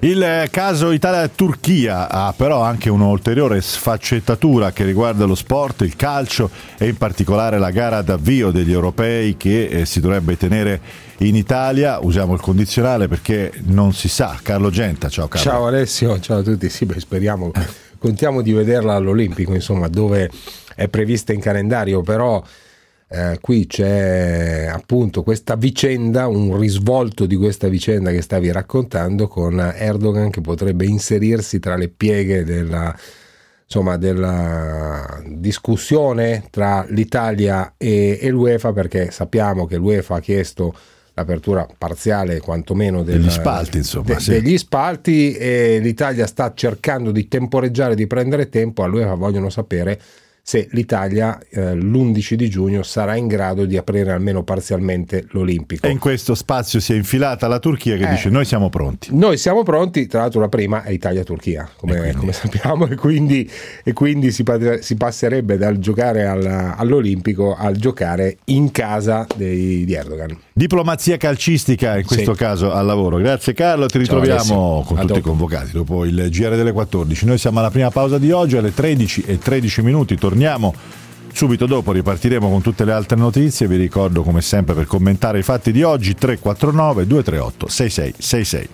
Il 0.06 0.46
caso 0.52 0.92
Italia-Turchia 0.92 2.08
ha 2.08 2.32
però 2.32 2.62
anche 2.62 2.88
un'ulteriore 2.88 3.60
sfaccettatura 3.60 4.70
che 4.70 4.84
riguarda 4.84 5.24
lo 5.24 5.34
sport, 5.34 5.80
il 5.80 5.96
calcio 5.96 6.48
e 6.78 6.86
in 6.86 6.96
particolare 6.96 7.58
la 7.58 7.72
gara 7.72 8.02
d'avvio 8.02 8.52
degli 8.52 8.70
europei 8.70 9.36
che 9.36 9.64
eh, 9.64 9.84
si 9.84 9.98
dovrebbe 9.98 10.36
tenere 10.36 10.80
in 11.18 11.34
Italia. 11.34 11.98
Usiamo 12.00 12.34
il 12.34 12.40
condizionale 12.40 13.08
perché 13.08 13.50
non 13.64 13.92
si 13.92 14.06
sa. 14.06 14.38
Carlo 14.40 14.70
Genta, 14.70 15.08
ciao 15.08 15.26
Carlo. 15.26 15.50
Ciao 15.50 15.66
Alessio, 15.66 16.20
ciao 16.20 16.38
a 16.38 16.42
tutti. 16.42 16.70
Sì, 16.70 16.84
beh, 16.84 17.00
speriamo, 17.00 17.50
contiamo 17.98 18.42
di 18.42 18.52
vederla 18.52 18.94
all'Olimpico, 18.94 19.54
insomma, 19.54 19.88
dove 19.88 20.30
è 20.76 20.86
prevista 20.86 21.32
in 21.32 21.40
calendario, 21.40 22.02
però 22.02 22.40
eh, 23.08 23.38
qui 23.40 23.66
c'è 23.68 24.68
appunto 24.70 25.22
questa 25.22 25.54
vicenda, 25.54 26.26
un 26.26 26.58
risvolto 26.58 27.26
di 27.26 27.36
questa 27.36 27.68
vicenda 27.68 28.10
che 28.10 28.20
stavi 28.20 28.50
raccontando 28.50 29.28
con 29.28 29.60
Erdogan 29.60 30.30
che 30.30 30.40
potrebbe 30.40 30.86
inserirsi 30.86 31.60
tra 31.60 31.76
le 31.76 31.88
pieghe 31.88 32.42
della, 32.42 32.92
insomma, 33.62 33.96
della 33.96 35.22
discussione 35.24 36.46
tra 36.50 36.84
l'Italia 36.88 37.74
e, 37.76 38.18
e, 38.20 38.28
l'UEFA 38.30 38.72
perché 38.72 39.12
sappiamo 39.12 39.66
che 39.66 39.76
l'UEFA 39.76 40.16
ha 40.16 40.20
chiesto 40.20 40.74
l'apertura 41.14 41.66
parziale 41.78 42.40
quantomeno 42.40 43.04
del, 43.04 43.20
degli 43.20 43.30
spalti, 43.30 43.76
insomma, 43.78 44.14
de, 44.14 44.20
sì. 44.20 44.30
degli 44.30 44.58
spalti 44.58 45.32
e 45.32 45.78
l'Italia 45.78 46.26
sta 46.26 46.52
cercando 46.54 47.12
di 47.12 47.28
temporeggiare, 47.28 47.94
di 47.94 48.08
prendere 48.08 48.48
tempo, 48.48 48.82
all'UEFA 48.82 49.14
vogliono 49.14 49.48
sapere 49.48 50.00
se 50.48 50.68
l'Italia 50.70 51.40
eh, 51.50 51.74
l'11 51.74 52.34
di 52.34 52.48
giugno 52.48 52.84
sarà 52.84 53.16
in 53.16 53.26
grado 53.26 53.64
di 53.64 53.76
aprire 53.76 54.12
almeno 54.12 54.44
parzialmente 54.44 55.26
l'Olimpico. 55.30 55.84
E 55.84 55.90
in 55.90 55.98
questo 55.98 56.36
spazio 56.36 56.78
si 56.78 56.92
è 56.92 56.94
infilata 56.96 57.48
la 57.48 57.58
Turchia 57.58 57.96
che 57.96 58.06
Eh. 58.06 58.10
dice 58.10 58.28
noi 58.28 58.44
siamo 58.44 58.68
pronti. 58.70 59.08
Noi 59.10 59.38
siamo 59.38 59.64
pronti, 59.64 60.06
tra 60.06 60.20
l'altro 60.20 60.38
la 60.38 60.48
prima 60.48 60.84
è 60.84 60.92
Italia-Turchia, 60.92 61.68
come, 61.76 62.14
come 62.14 62.30
sappiamo, 62.32 62.86
e 62.86 62.94
quindi, 62.94 63.50
e 63.82 63.92
quindi 63.92 64.30
si, 64.30 64.44
si 64.82 64.94
passerebbe 64.94 65.56
dal 65.56 65.80
giocare 65.80 66.26
al- 66.26 66.74
all'Olimpico 66.76 67.56
al 67.56 67.74
giocare 67.74 68.36
in 68.44 68.70
casa 68.70 69.26
dei- 69.34 69.84
di 69.84 69.94
Erdogan. 69.94 70.38
Diplomazia 70.52 71.16
calcistica 71.16 71.98
in 71.98 72.06
questo 72.06 72.34
Sì. 72.34 72.38
caso 72.38 72.70
al 72.72 72.86
lavoro. 72.86 73.16
Grazie 73.16 73.52
Carlo, 73.52 73.86
ti 73.86 73.94
Ciao, 73.94 74.00
ritroviamo 74.20 74.74
Alessio. 74.76 74.86
con 74.86 74.98
A 74.98 75.00
tutti 75.00 75.12
i 75.12 75.16
dopo. 75.16 75.28
convocati 75.30 75.72
dopo 75.72 76.04
il 76.04 76.28
GR 76.30 76.54
delle 76.54 76.70
14. 76.70 77.26
Noi 77.26 77.36
siamo 77.38 77.58
alla 77.58 77.70
prima 77.70 77.90
pausa 77.90 78.16
di 78.18 78.30
oggi 78.30 78.56
alle 78.56 78.72
13 78.72 79.22
e 79.26 79.38
13 79.38 79.82
minuti, 79.82 80.14
torniamo 80.14 80.34
subito 81.32 81.66
dopo, 81.66 81.92
ripartiremo 81.92 82.48
con 82.48 82.62
tutte 82.62 82.84
le 82.84 82.92
altre 82.92 83.16
notizie. 83.16 83.66
Vi 83.66 83.76
ricordo 83.76 84.22
come 84.22 84.40
sempre 84.40 84.74
per 84.74 84.86
commentare 84.86 85.38
i 85.38 85.42
fatti 85.42 85.72
di 85.72 85.82
oggi 85.82 86.14
349 86.14 87.06
238 87.06 87.68
6666. 87.68 88.68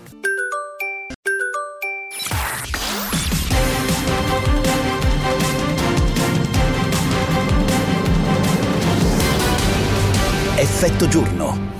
Effetto 10.57 11.09
giorno. 11.09 11.71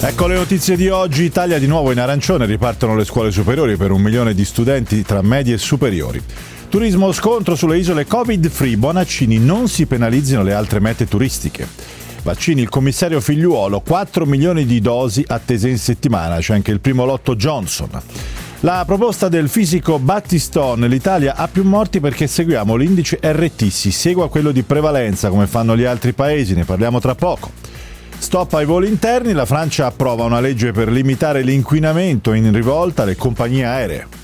Ecco 0.00 0.26
le 0.26 0.34
notizie 0.34 0.76
di 0.76 0.88
oggi. 0.88 1.24
Italia 1.24 1.58
di 1.58 1.66
nuovo 1.66 1.90
in 1.90 1.98
arancione, 1.98 2.44
ripartono 2.44 2.94
le 2.94 3.04
scuole 3.04 3.30
superiori 3.30 3.76
per 3.76 3.90
un 3.90 4.02
milione 4.02 4.34
di 4.34 4.44
studenti 4.44 5.02
tra 5.02 5.22
medie 5.22 5.54
e 5.54 5.58
superiori. 5.58 6.22
Turismo 6.74 7.12
scontro 7.12 7.54
sulle 7.54 7.78
isole 7.78 8.04
Covid 8.04 8.48
free, 8.48 8.76
Bonaccini 8.76 9.38
non 9.38 9.68
si 9.68 9.86
penalizzino 9.86 10.42
le 10.42 10.54
altre 10.54 10.80
mete 10.80 11.06
turistiche. 11.06 11.68
Vaccini, 12.24 12.62
il 12.62 12.68
commissario 12.68 13.20
figliuolo, 13.20 13.78
4 13.78 14.26
milioni 14.26 14.66
di 14.66 14.80
dosi 14.80 15.24
attese 15.24 15.68
in 15.68 15.78
settimana, 15.78 16.38
c'è 16.38 16.52
anche 16.52 16.72
il 16.72 16.80
primo 16.80 17.04
lotto 17.04 17.36
Johnson. 17.36 17.90
La 18.62 18.82
proposta 18.84 19.28
del 19.28 19.48
fisico 19.48 20.00
Battistone, 20.00 20.88
l'Italia 20.88 21.36
ha 21.36 21.46
più 21.46 21.62
morti 21.62 22.00
perché 22.00 22.26
seguiamo 22.26 22.74
l'indice 22.74 23.20
RT, 23.22 23.68
si 23.68 23.92
segua 23.92 24.28
quello 24.28 24.50
di 24.50 24.64
prevalenza 24.64 25.28
come 25.28 25.46
fanno 25.46 25.76
gli 25.76 25.84
altri 25.84 26.12
paesi, 26.12 26.54
ne 26.54 26.64
parliamo 26.64 26.98
tra 26.98 27.14
poco. 27.14 27.52
Stop 28.18 28.52
ai 28.54 28.66
voli 28.66 28.88
interni, 28.88 29.32
la 29.32 29.46
Francia 29.46 29.86
approva 29.86 30.24
una 30.24 30.40
legge 30.40 30.72
per 30.72 30.90
limitare 30.90 31.42
l'inquinamento 31.42 32.32
in 32.32 32.52
rivolta 32.52 33.04
alle 33.04 33.14
compagnie 33.14 33.64
aeree. 33.64 34.23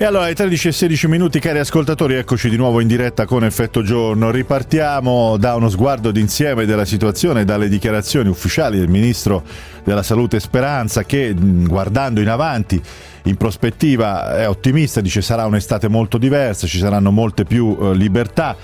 E 0.00 0.04
allora 0.04 0.26
alle 0.26 0.34
13 0.36 0.68
e 0.68 0.72
16 0.72 1.08
minuti 1.08 1.40
cari 1.40 1.58
ascoltatori 1.58 2.14
eccoci 2.14 2.48
di 2.48 2.56
nuovo 2.56 2.78
in 2.78 2.86
diretta 2.86 3.26
con 3.26 3.42
Effetto 3.42 3.82
Giorno. 3.82 4.30
Ripartiamo 4.30 5.36
da 5.38 5.56
uno 5.56 5.68
sguardo 5.68 6.12
d'insieme 6.12 6.66
della 6.66 6.84
situazione, 6.84 7.44
dalle 7.44 7.68
dichiarazioni 7.68 8.28
ufficiali 8.28 8.78
del 8.78 8.86
Ministro 8.86 9.42
della 9.82 10.04
Salute 10.04 10.38
Speranza 10.38 11.02
che 11.02 11.34
guardando 11.36 12.20
in 12.20 12.28
avanti 12.28 12.80
in 13.24 13.36
prospettiva 13.36 14.36
è 14.36 14.48
ottimista, 14.48 15.00
dice 15.00 15.20
sarà 15.20 15.46
un'estate 15.46 15.88
molto 15.88 16.16
diversa, 16.16 16.68
ci 16.68 16.78
saranno 16.78 17.10
molte 17.10 17.42
più 17.42 17.76
eh, 17.80 17.94
libertà 17.96 18.56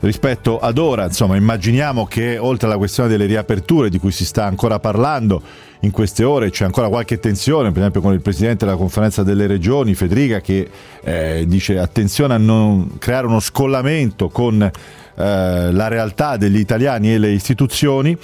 rispetto 0.00 0.58
ad 0.58 0.78
ora, 0.78 1.04
insomma 1.04 1.36
immaginiamo 1.36 2.06
che 2.06 2.38
oltre 2.38 2.66
alla 2.66 2.76
questione 2.76 3.08
delle 3.08 3.26
riaperture 3.26 3.88
di 3.88 3.98
cui 3.98 4.12
si 4.12 4.24
sta 4.24 4.44
ancora 4.44 4.78
parlando 4.78 5.42
in 5.80 5.90
queste 5.90 6.24
ore 6.24 6.50
c'è 6.50 6.64
ancora 6.64 6.88
qualche 6.88 7.18
tensione, 7.20 7.70
per 7.70 7.78
esempio 7.78 8.00
con 8.00 8.12
il 8.12 8.20
Presidente 8.20 8.64
della 8.64 8.76
conferenza 8.76 9.22
delle 9.22 9.46
regioni, 9.46 9.94
Federica, 9.94 10.40
che 10.40 10.68
eh, 11.02 11.44
dice 11.46 11.78
attenzione 11.78 12.34
a 12.34 12.38
non 12.38 12.98
creare 12.98 13.26
uno 13.26 13.40
scollamento 13.40 14.28
con 14.28 14.60
eh, 14.62 14.70
la 15.14 15.88
realtà 15.88 16.36
degli 16.36 16.58
italiani 16.58 17.14
e 17.14 17.18
le 17.18 17.30
istituzioni. 17.30 18.16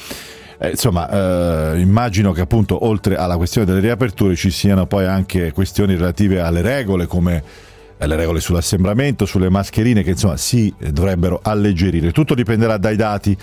Eh, 0.59 0.71
insomma, 0.71 1.73
eh, 1.75 1.81
immagino 1.81 2.33
che 2.33 2.41
appunto 2.41 2.85
oltre 2.87 3.17
alla 3.17 3.37
questione 3.37 3.67
delle 3.67 3.81
riaperture 3.81 4.35
ci 4.37 4.51
siano 4.51 4.87
poi 4.87 5.05
anche 5.05 5.53
questioni 5.53 5.95
relative 5.95 6.41
alle 6.41 6.63
regole 6.63 7.07
come 7.07 7.43
le 8.07 8.17
regole 8.17 8.41
sull'assembramento, 8.41 9.27
sulle 9.27 9.49
mascherine 9.49 10.03
che 10.03 10.11
insomma 10.11 10.37
si 10.37 10.73
dovrebbero 10.91 11.41
alleggerire. 11.43 12.13
Tutto 12.13 12.35
dipenderà 12.35 12.77
dai 12.77 12.97
dati 12.97 13.37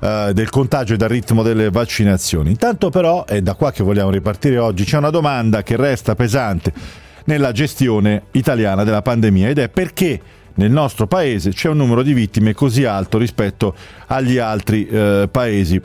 eh, 0.00 0.30
del 0.34 0.50
contagio 0.50 0.94
e 0.94 0.96
dal 0.96 1.08
ritmo 1.08 1.42
delle 1.42 1.70
vaccinazioni. 1.70 2.50
Intanto 2.50 2.90
però, 2.90 3.24
è 3.24 3.40
da 3.40 3.54
qua 3.54 3.72
che 3.72 3.82
vogliamo 3.82 4.10
ripartire 4.10 4.58
oggi, 4.58 4.84
c'è 4.84 4.98
una 4.98 5.10
domanda 5.10 5.62
che 5.62 5.76
resta 5.76 6.14
pesante 6.14 6.72
nella 7.24 7.52
gestione 7.52 8.24
italiana 8.32 8.84
della 8.84 9.02
pandemia 9.02 9.48
ed 9.48 9.58
è 9.58 9.68
perché 9.68 10.20
nel 10.56 10.70
nostro 10.70 11.06
paese 11.06 11.50
c'è 11.50 11.68
un 11.68 11.76
numero 11.76 12.02
di 12.02 12.14
vittime 12.14 12.54
così 12.54 12.84
alto 12.84 13.18
rispetto 13.18 13.74
agli 14.06 14.38
altri 14.38 14.86
eh, 14.86 15.28
paesi. 15.30 15.80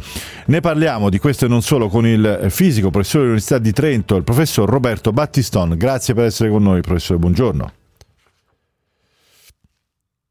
Ne 0.45 0.59
parliamo 0.61 1.09
di 1.09 1.19
questo 1.19 1.45
e 1.45 1.47
non 1.47 1.61
solo 1.61 1.89
con 1.89 2.05
il 2.07 2.47
fisico, 2.49 2.89
professore 2.89 3.23
dell'Università 3.23 3.59
di 3.59 3.71
Trento, 3.73 4.15
il 4.15 4.23
professor 4.23 4.69
Roberto 4.69 5.11
Battiston. 5.11 5.75
Grazie 5.77 6.13
per 6.13 6.25
essere 6.25 6.49
con 6.49 6.63
noi, 6.63 6.81
professore, 6.81 7.19
buongiorno. 7.19 7.80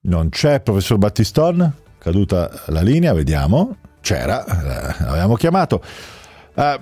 Non 0.03 0.31
c'è 0.31 0.61
professor 0.61 0.97
Battiston? 0.97 1.75
Caduta 1.99 2.51
la 2.69 2.81
linea, 2.81 3.13
vediamo. 3.13 3.77
C'era, 4.01 4.43
eh, 4.47 5.05
l'avevamo 5.05 5.35
chiamato. 5.35 5.83
Eh, 6.55 6.81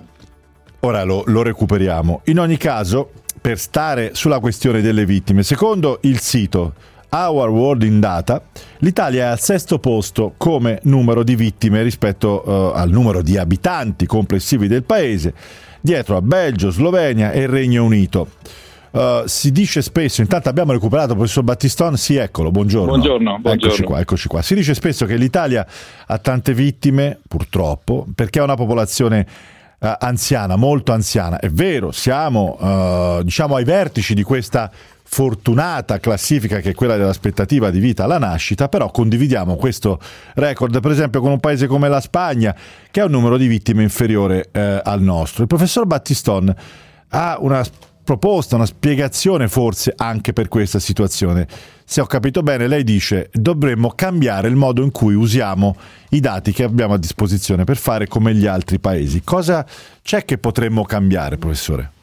ora 0.78 1.02
lo, 1.02 1.24
lo 1.26 1.42
recuperiamo. 1.42 2.20
In 2.26 2.38
ogni 2.38 2.56
caso, 2.56 3.10
per 3.40 3.58
stare 3.58 4.14
sulla 4.14 4.38
questione 4.38 4.80
delle 4.82 5.04
vittime, 5.04 5.42
secondo 5.42 5.98
il 6.02 6.20
sito 6.20 6.74
Our 7.10 7.48
World 7.48 7.82
in 7.82 7.98
Data, 7.98 8.40
l'Italia 8.78 9.24
è 9.24 9.26
al 9.26 9.40
sesto 9.40 9.80
posto 9.80 10.34
come 10.36 10.78
numero 10.84 11.24
di 11.24 11.34
vittime 11.34 11.82
rispetto 11.82 12.44
eh, 12.44 12.78
al 12.78 12.90
numero 12.90 13.20
di 13.20 13.36
abitanti 13.36 14.06
complessivi 14.06 14.68
del 14.68 14.84
paese, 14.84 15.34
dietro 15.80 16.16
a 16.16 16.22
Belgio, 16.22 16.70
Slovenia 16.70 17.32
e 17.32 17.48
Regno 17.48 17.84
Unito. 17.84 18.28
Uh, 18.90 19.26
si 19.26 19.52
dice 19.52 19.82
spesso, 19.82 20.22
intanto 20.22 20.48
abbiamo 20.48 20.72
recuperato 20.72 21.10
il 21.10 21.16
professor 21.16 21.44
Battiston, 21.44 21.96
sì 21.96 22.16
eccolo, 22.16 22.50
buongiorno. 22.50 22.86
Buongiorno, 22.86 23.38
buongiorno. 23.38 23.66
Eccoci 23.66 23.82
qua, 23.82 24.00
eccoci 24.00 24.28
qua. 24.28 24.42
Si 24.42 24.54
dice 24.54 24.74
spesso 24.74 25.04
che 25.04 25.16
l'Italia 25.16 25.66
ha 26.06 26.18
tante 26.18 26.54
vittime, 26.54 27.18
purtroppo, 27.28 28.06
perché 28.14 28.40
ha 28.40 28.44
una 28.44 28.56
popolazione 28.56 29.26
uh, 29.78 29.88
anziana, 29.98 30.56
molto 30.56 30.92
anziana. 30.92 31.38
È 31.38 31.48
vero, 31.50 31.92
siamo 31.92 32.56
uh, 32.58 33.22
diciamo 33.22 33.56
ai 33.56 33.64
vertici 33.64 34.14
di 34.14 34.22
questa 34.22 34.70
fortunata 35.10 36.00
classifica 36.00 36.60
che 36.60 36.70
è 36.70 36.74
quella 36.74 36.96
dell'aspettativa 36.98 37.70
di 37.70 37.78
vita 37.78 38.04
alla 38.04 38.18
nascita, 38.18 38.68
però 38.68 38.90
condividiamo 38.90 39.56
questo 39.56 39.98
record 40.34 40.80
per 40.80 40.90
esempio 40.90 41.22
con 41.22 41.30
un 41.30 41.40
paese 41.40 41.66
come 41.66 41.88
la 41.88 42.00
Spagna 42.00 42.54
che 42.90 43.00
ha 43.00 43.06
un 43.06 43.12
numero 43.12 43.38
di 43.38 43.46
vittime 43.46 43.82
inferiore 43.82 44.48
eh, 44.52 44.80
al 44.84 45.00
nostro. 45.00 45.42
Il 45.42 45.48
professor 45.48 45.86
Battiston 45.86 46.54
ha 47.08 47.38
una 47.40 47.64
proposta, 48.08 48.56
una 48.56 48.64
spiegazione 48.64 49.48
forse 49.48 49.92
anche 49.94 50.32
per 50.32 50.48
questa 50.48 50.78
situazione. 50.78 51.46
Se 51.84 52.00
ho 52.00 52.06
capito 52.06 52.42
bene, 52.42 52.66
lei 52.66 52.82
dice 52.82 53.28
dovremmo 53.34 53.90
cambiare 53.90 54.48
il 54.48 54.56
modo 54.56 54.82
in 54.82 54.90
cui 54.90 55.14
usiamo 55.14 55.76
i 56.10 56.20
dati 56.20 56.52
che 56.52 56.62
abbiamo 56.62 56.94
a 56.94 56.98
disposizione 56.98 57.64
per 57.64 57.76
fare 57.76 58.06
come 58.06 58.34
gli 58.34 58.46
altri 58.46 58.78
paesi. 58.78 59.20
Cosa 59.22 59.66
c'è 60.00 60.24
che 60.24 60.38
potremmo 60.38 60.84
cambiare, 60.84 61.36
professore? 61.36 61.97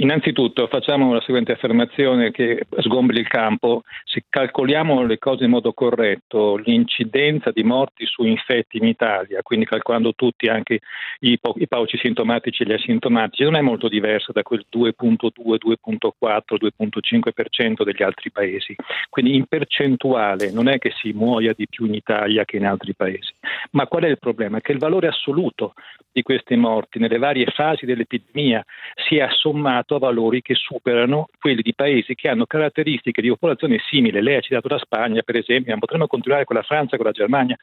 Innanzitutto 0.00 0.68
facciamo 0.68 1.12
la 1.12 1.20
seguente 1.22 1.50
affermazione 1.50 2.30
che 2.30 2.66
sgombri 2.78 3.18
il 3.18 3.26
campo. 3.26 3.82
Se 4.04 4.22
calcoliamo 4.28 5.02
le 5.04 5.18
cose 5.18 5.44
in 5.44 5.50
modo 5.50 5.72
corretto, 5.72 6.54
l'incidenza 6.54 7.50
di 7.50 7.64
morti 7.64 8.06
su 8.06 8.22
infetti 8.22 8.76
in 8.76 8.84
Italia, 8.84 9.42
quindi 9.42 9.66
calcolando 9.66 10.14
tutti 10.14 10.46
anche 10.46 10.78
i, 11.20 11.36
po- 11.40 11.54
i 11.56 11.66
pauci 11.66 11.98
sintomatici 11.98 12.62
e 12.62 12.66
gli 12.66 12.72
asintomatici, 12.74 13.42
non 13.42 13.56
è 13.56 13.60
molto 13.60 13.88
diversa 13.88 14.30
da 14.30 14.42
quel 14.42 14.66
2.2, 14.72 15.56
2.4, 15.82 16.12
2.5% 16.20 17.82
degli 17.82 18.02
altri 18.04 18.30
paesi. 18.30 18.76
Quindi 19.08 19.34
in 19.34 19.46
percentuale 19.46 20.52
non 20.52 20.68
è 20.68 20.78
che 20.78 20.92
si 20.96 21.10
muoia 21.12 21.52
di 21.56 21.66
più 21.68 21.86
in 21.86 21.94
Italia 21.94 22.44
che 22.44 22.58
in 22.58 22.66
altri 22.66 22.94
paesi. 22.94 23.34
Ma 23.72 23.88
qual 23.88 24.04
è 24.04 24.08
il 24.08 24.18
problema? 24.20 24.60
Che 24.60 24.70
il 24.70 24.78
valore 24.78 25.08
assoluto 25.08 25.74
di 26.12 26.22
queste 26.22 26.56
morti 26.56 27.00
nelle 27.00 27.18
varie 27.18 27.46
fasi 27.46 27.84
dell'epidemia 27.84 28.64
si 29.08 29.16
è 29.16 29.22
assommato 29.22 29.87
a 29.94 29.98
valori 29.98 30.42
che 30.42 30.54
superano 30.54 31.28
quelli 31.38 31.62
di 31.62 31.74
paesi 31.74 32.14
che 32.14 32.28
hanno 32.28 32.46
caratteristiche 32.46 33.22
di 33.22 33.28
popolazione 33.28 33.78
simile. 33.88 34.22
Lei 34.22 34.36
ha 34.36 34.40
citato 34.40 34.68
la 34.68 34.78
Spagna, 34.78 35.22
per 35.22 35.36
esempio, 35.36 35.72
ma 35.72 35.78
potremmo 35.78 36.06
continuare 36.06 36.44
con 36.44 36.56
la 36.56 36.62
Francia, 36.62 36.96
con 36.96 37.06
la 37.06 37.12
Germania. 37.12 37.56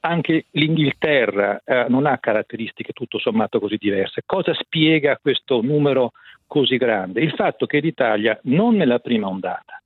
Anche 0.00 0.46
l'Inghilterra 0.52 1.60
eh, 1.64 1.86
non 1.88 2.06
ha 2.06 2.18
caratteristiche 2.18 2.92
tutto 2.92 3.18
sommato 3.18 3.58
così 3.60 3.76
diverse. 3.76 4.22
Cosa 4.26 4.54
spiega 4.54 5.18
questo 5.20 5.60
numero 5.60 6.12
così 6.46 6.76
grande? 6.76 7.20
Il 7.20 7.32
fatto 7.32 7.66
che 7.66 7.80
l'Italia, 7.80 8.38
non 8.44 8.76
nella 8.76 8.98
prima 8.98 9.28
ondata, 9.28 9.80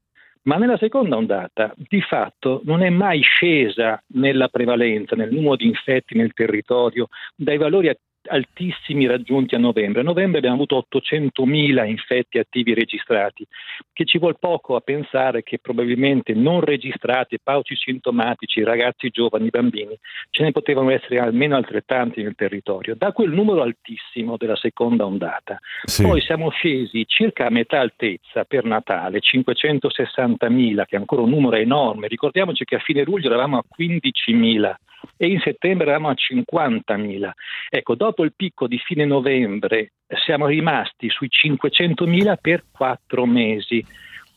ma 0.45 0.57
nella 0.57 0.77
seconda 0.77 1.17
ondata 1.17 1.73
di 1.77 2.01
fatto 2.03 2.61
non 2.65 2.83
è 2.83 2.91
mai 2.91 3.21
scesa 3.21 4.03
nella 4.09 4.49
prevalenza, 4.49 5.17
nel 5.17 5.33
numero 5.33 5.57
di 5.57 5.67
infetti 5.67 6.17
nel 6.17 6.33
territorio, 6.35 7.09
dai 7.35 7.57
valori 7.57 7.89
altissimi 8.27 9.07
raggiunti 9.07 9.55
a 9.55 9.59
novembre. 9.59 10.01
A 10.01 10.05
novembre 10.05 10.39
abbiamo 10.39 10.57
avuto 10.57 10.87
800.000 10.91 11.87
infetti 11.87 12.39
attivi 12.39 12.75
registrati, 12.75 13.47
che 13.93 14.05
ci 14.05 14.19
vuole 14.19 14.37
poco 14.39 14.77
a 14.77 14.81
pensare 14.81 15.43
che 15.43 15.59
probabilmente 15.59 16.35
non 16.35 16.61
registrati, 16.61 17.39
pauci 17.43 17.77
sintomatici, 17.77 18.63
ragazzi 18.63 19.11
giovani, 19.11 19.49
bambini, 19.49 19.99
ce 20.31 20.43
ne 20.43 20.53
potevano 20.53 20.91
essere 20.91 21.19
almeno 21.19 21.57
altrettanti 21.57 22.23
nel 22.23 22.35
territorio. 22.35 22.95
Da 22.97 23.13
quel 23.13 23.31
numero 23.31 23.63
altissimo 23.63 24.37
della 24.37 24.57
seconda 24.57 25.05
ondata, 25.05 25.59
sì. 25.85 26.03
poi 26.03 26.21
siamo 26.21 26.51
scesi 26.51 27.05
circa 27.07 27.47
a 27.47 27.51
metà 27.51 27.81
altezza 27.81 28.45
per 28.45 28.65
Natale, 28.65 29.21
560.000, 29.21 30.85
che 30.87 30.97
è 30.97 30.99
ancora 30.99 31.23
un 31.23 31.31
numero 31.31 31.57
enorme. 31.57 32.09
Ricordiamoci 32.09 32.65
che 32.65 32.77
a 32.77 32.81
fine 32.81 33.05
luglio 33.05 33.29
eravamo 33.29 33.59
a 33.59 33.65
15.000 33.79 34.75
e 35.17 35.27
in 35.27 35.41
settembre 35.41 35.87
eravamo 35.89 36.11
a 36.11 36.15
50.000. 36.15 37.31
Ecco, 37.69 37.95
dopo 37.95 38.25
il 38.25 38.35
picco 38.35 38.67
di 38.67 38.79
fine 38.79 39.05
novembre 39.05 39.93
siamo 40.25 40.47
rimasti 40.47 41.09
sui 41.09 41.29
500.000 41.29 42.37
per 42.41 42.65
quattro 42.71 43.27
mesi. 43.27 43.85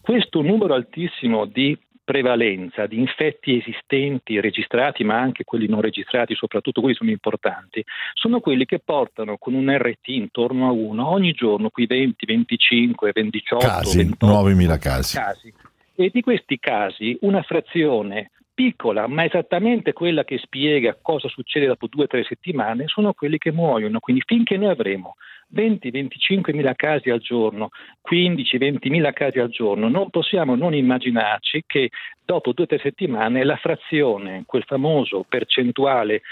Questo 0.02 0.42
numero 0.42 0.74
altissimo 0.74 1.46
di 1.46 1.78
prevalenza 2.08 2.88
di 2.88 3.00
infetti 3.00 3.58
esistenti, 3.58 4.40
registrati, 4.40 5.04
ma 5.04 5.20
anche 5.20 5.44
quelli 5.44 5.68
non 5.68 5.82
registrati, 5.82 6.36
soprattutto 6.36 6.80
quelli 6.80 6.96
sono 6.96 7.10
importanti, 7.10 7.84
sono 8.14 8.40
quelli 8.40 8.64
che 8.64 8.80
portano 8.80 9.36
con 9.38 9.54
un 9.54 9.70
RT 9.70 10.08
intorno 10.08 10.68
a 10.68 10.72
1 10.72 11.06
ogni 11.06 11.34
giorno 11.34 11.70
qui 11.70 11.86
20, 11.86 12.26
25, 12.26 13.12
28, 13.14 13.58
casi, 13.58 13.98
28 13.98 14.26
9.000 14.26 14.80
casi. 14.80 15.18
casi. 15.18 15.54
E 15.96 16.10
di 16.14 16.22
questi 16.22 16.58
casi 16.60 17.18
una 17.22 17.42
frazione 17.42 18.32
piccola, 18.58 19.06
ma 19.06 19.24
esattamente 19.24 19.94
quella 19.94 20.24
che 20.24 20.40
spiega 20.40 20.98
cosa 21.00 21.28
succede 21.28 21.68
dopo 21.68 21.86
due 21.86 22.06
o 22.06 22.08
tre 22.08 22.24
settimane, 22.24 22.88
sono 22.88 23.14
quelli 23.14 23.38
che 23.38 23.52
muoiono. 23.52 24.00
Quindi 24.00 24.24
finché 24.26 24.58
noi 24.58 24.70
avremo 24.70 25.14
20-25 25.54 26.54
mila 26.54 26.74
casi 26.74 27.10
al 27.10 27.20
giorno, 27.20 27.70
15-20 28.10 28.90
mila 28.90 29.12
casi 29.12 29.40
al 29.40 29.50
giorno, 29.50 29.88
non 29.88 30.10
possiamo 30.10 30.56
non 30.56 30.74
immaginarci 30.74 31.64
che 31.66 31.90
dopo 32.28 32.52
due 32.52 32.66
o 32.66 32.68
tre 32.68 32.80
settimane 32.84 33.46
la 33.46 33.56
frazione, 33.56 34.44
quel 34.46 34.64
famoso 34.68 35.26
percentuale 35.28 36.24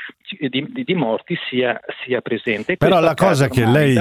di, 0.49 0.49
di, 0.49 0.83
di 0.83 0.93
morti 0.93 1.37
sia, 1.49 1.79
sia 2.03 2.19
presente. 2.19 2.75
Però 2.75 2.99
la, 2.99 3.13
cosa 3.13 3.47
che 3.47 3.65
lei, 3.65 3.97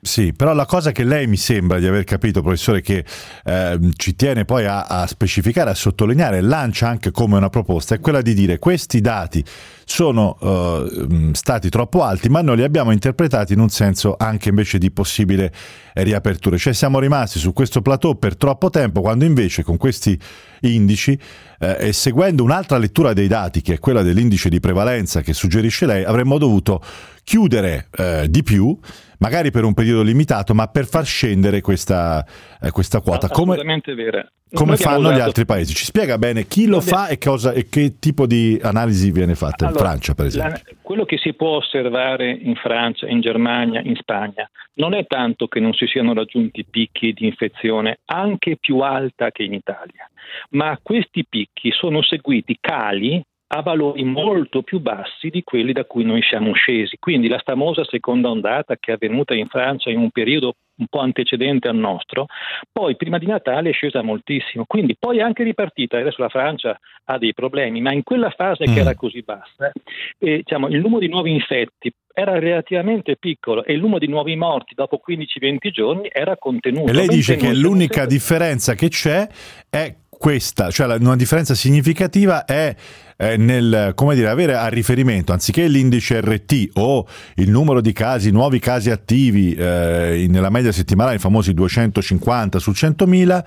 sì, 0.00 0.34
però 0.34 0.52
la 0.52 0.66
cosa 0.66 0.90
che 0.90 1.04
lei 1.04 1.28
mi 1.28 1.36
sembra 1.36 1.78
di 1.78 1.86
aver 1.86 2.02
capito, 2.02 2.42
professore, 2.42 2.80
che 2.80 3.04
eh, 3.44 3.78
ci 3.96 4.16
tiene 4.16 4.44
poi 4.44 4.64
a, 4.64 4.82
a 4.82 5.06
specificare, 5.06 5.70
a 5.70 5.74
sottolineare, 5.74 6.40
lancia 6.40 6.88
anche 6.88 7.12
come 7.12 7.36
una 7.36 7.50
proposta, 7.50 7.94
è 7.94 8.00
quella 8.00 8.20
di 8.20 8.34
dire 8.34 8.58
questi 8.58 9.00
dati 9.00 9.44
sono 9.88 10.36
uh, 10.40 11.32
stati 11.32 11.70
troppo 11.70 12.02
alti, 12.02 12.28
ma 12.28 12.42
noi 12.42 12.56
li 12.56 12.62
abbiamo 12.62 12.90
interpretati 12.90 13.54
in 13.54 13.60
un 13.60 13.70
senso 13.70 14.16
anche 14.18 14.47
invece 14.48 14.78
di 14.78 14.90
possibile 14.90 15.52
riaperture. 15.94 16.58
Cioè 16.58 16.72
siamo 16.72 16.98
rimasti 16.98 17.38
su 17.38 17.52
questo 17.52 17.82
plateau 17.82 18.18
per 18.18 18.36
troppo 18.36 18.70
tempo, 18.70 19.00
quando 19.00 19.24
invece 19.24 19.62
con 19.62 19.76
questi 19.76 20.18
indici 20.60 21.18
eh, 21.58 21.88
e 21.88 21.92
seguendo 21.92 22.42
un'altra 22.42 22.78
lettura 22.78 23.12
dei 23.12 23.28
dati, 23.28 23.60
che 23.60 23.74
è 23.74 23.78
quella 23.78 24.02
dell'indice 24.02 24.48
di 24.48 24.60
prevalenza 24.60 25.20
che 25.20 25.32
suggerisce 25.32 25.86
lei, 25.86 26.04
avremmo 26.04 26.38
dovuto 26.38 26.82
chiudere 27.22 27.88
eh, 27.96 28.26
di 28.28 28.42
più, 28.42 28.78
magari 29.18 29.50
per 29.50 29.64
un 29.64 29.74
periodo 29.74 30.02
limitato, 30.02 30.54
ma 30.54 30.68
per 30.68 30.86
far 30.86 31.04
scendere 31.04 31.60
questa, 31.60 32.24
eh, 32.60 32.70
questa 32.70 33.00
quota. 33.00 33.28
Come, 33.28 33.52
assolutamente 33.52 33.94
vera. 33.94 34.26
Come 34.52 34.76
fanno 34.76 35.08
usato... 35.08 35.16
gli 35.16 35.20
altri 35.20 35.44
paesi? 35.44 35.74
Ci 35.74 35.84
spiega 35.84 36.18
bene 36.18 36.46
chi 36.46 36.66
lo 36.66 36.80
fa 36.80 37.08
e, 37.08 37.18
cosa, 37.18 37.52
e, 37.52 37.68
che 37.68 37.98
tipo 37.98 38.26
di 38.26 38.58
analisi 38.62 39.10
viene 39.10 39.34
fatta 39.34 39.66
allora, 39.66 39.80
in 39.80 39.86
Francia, 39.86 40.14
per 40.14 40.26
esempio? 40.26 40.52
La, 40.52 40.76
quello 40.82 41.04
che 41.04 41.18
si 41.18 41.34
può 41.34 41.56
osservare 41.56 42.30
in 42.30 42.54
Francia, 42.54 43.06
in 43.06 43.20
Germania, 43.20 43.80
in 43.82 43.96
Spagna, 43.96 44.48
non 44.74 44.94
è 44.94 45.06
tanto 45.06 45.48
che 45.48 45.60
non 45.60 45.72
si 45.74 45.86
siano 45.86 46.14
raggiunti 46.14 46.64
picchi 46.64 47.12
di 47.12 47.26
infezione 47.26 47.98
anche 48.06 48.56
più 48.56 48.78
alta 48.78 49.30
che 49.30 49.42
in 49.42 49.52
Italia, 49.52 50.08
ma 50.50 50.78
questi 50.82 51.26
picchi 51.28 51.70
sono 51.72 52.02
seguiti 52.02 52.56
cali 52.60 53.22
a 53.48 53.62
valori 53.62 54.04
molto 54.04 54.62
più 54.62 54.80
bassi 54.80 55.30
di 55.30 55.42
quelli 55.42 55.72
da 55.72 55.84
cui 55.84 56.04
noi 56.04 56.22
siamo 56.22 56.52
scesi. 56.52 56.96
Quindi 56.98 57.28
la 57.28 57.40
famosa 57.44 57.84
seconda 57.84 58.28
ondata 58.28 58.76
che 58.76 58.92
è 58.92 58.94
avvenuta 58.94 59.34
in 59.34 59.46
Francia 59.46 59.90
in 59.90 59.98
un 59.98 60.10
periodo 60.10 60.54
un 60.78 60.86
po' 60.88 61.00
antecedente 61.00 61.66
al 61.68 61.76
nostro, 61.76 62.26
poi 62.70 62.96
prima 62.96 63.18
di 63.18 63.26
Natale 63.26 63.70
è 63.70 63.72
scesa 63.72 64.02
moltissimo, 64.02 64.64
quindi 64.64 64.96
poi 64.96 65.18
è 65.18 65.22
anche 65.22 65.42
ripartita, 65.42 65.98
adesso 65.98 66.22
la 66.22 66.28
Francia 66.28 66.78
ha 67.06 67.18
dei 67.18 67.34
problemi, 67.34 67.80
ma 67.80 67.92
in 67.92 68.04
quella 68.04 68.30
fase 68.30 68.68
mm. 68.68 68.74
che 68.74 68.80
era 68.80 68.94
così 68.94 69.22
bassa, 69.22 69.72
eh, 70.18 70.36
diciamo, 70.36 70.68
il 70.68 70.80
numero 70.80 71.00
di 71.00 71.08
nuovi 71.08 71.32
infetti 71.32 71.92
era 72.12 72.38
relativamente 72.38 73.16
piccolo 73.16 73.64
e 73.64 73.72
il 73.72 73.80
numero 73.80 73.98
di 73.98 74.08
nuovi 74.08 74.36
morti 74.36 74.74
dopo 74.74 75.00
15-20 75.04 75.70
giorni 75.70 76.08
era 76.12 76.36
contenuto. 76.36 76.90
E 76.90 76.94
lei 76.94 77.08
dice 77.08 77.36
che 77.36 77.54
l'unica 77.54 78.06
differenza 78.06 78.74
che 78.74 78.88
c'è 78.88 79.26
è 79.68 79.94
questa, 80.18 80.70
cioè 80.70 80.96
una 80.96 81.16
differenza 81.16 81.54
significativa 81.54 82.44
è 82.44 82.74
eh, 83.16 83.36
nel 83.36 83.92
come 83.94 84.14
dire, 84.14 84.28
avere 84.28 84.54
a 84.54 84.68
riferimento 84.68 85.32
anziché 85.32 85.66
l'indice 85.66 86.20
RT 86.20 86.70
o 86.74 87.06
il 87.36 87.50
numero 87.50 87.80
di 87.80 87.92
casi, 87.92 88.30
nuovi 88.30 88.58
casi 88.58 88.90
attivi 88.90 89.54
eh, 89.54 90.26
nella 90.28 90.50
media 90.50 90.72
settimanale, 90.72 91.16
i 91.16 91.18
famosi 91.18 91.52
250 91.52 92.58
su 92.58 92.70
100.000, 92.70 93.42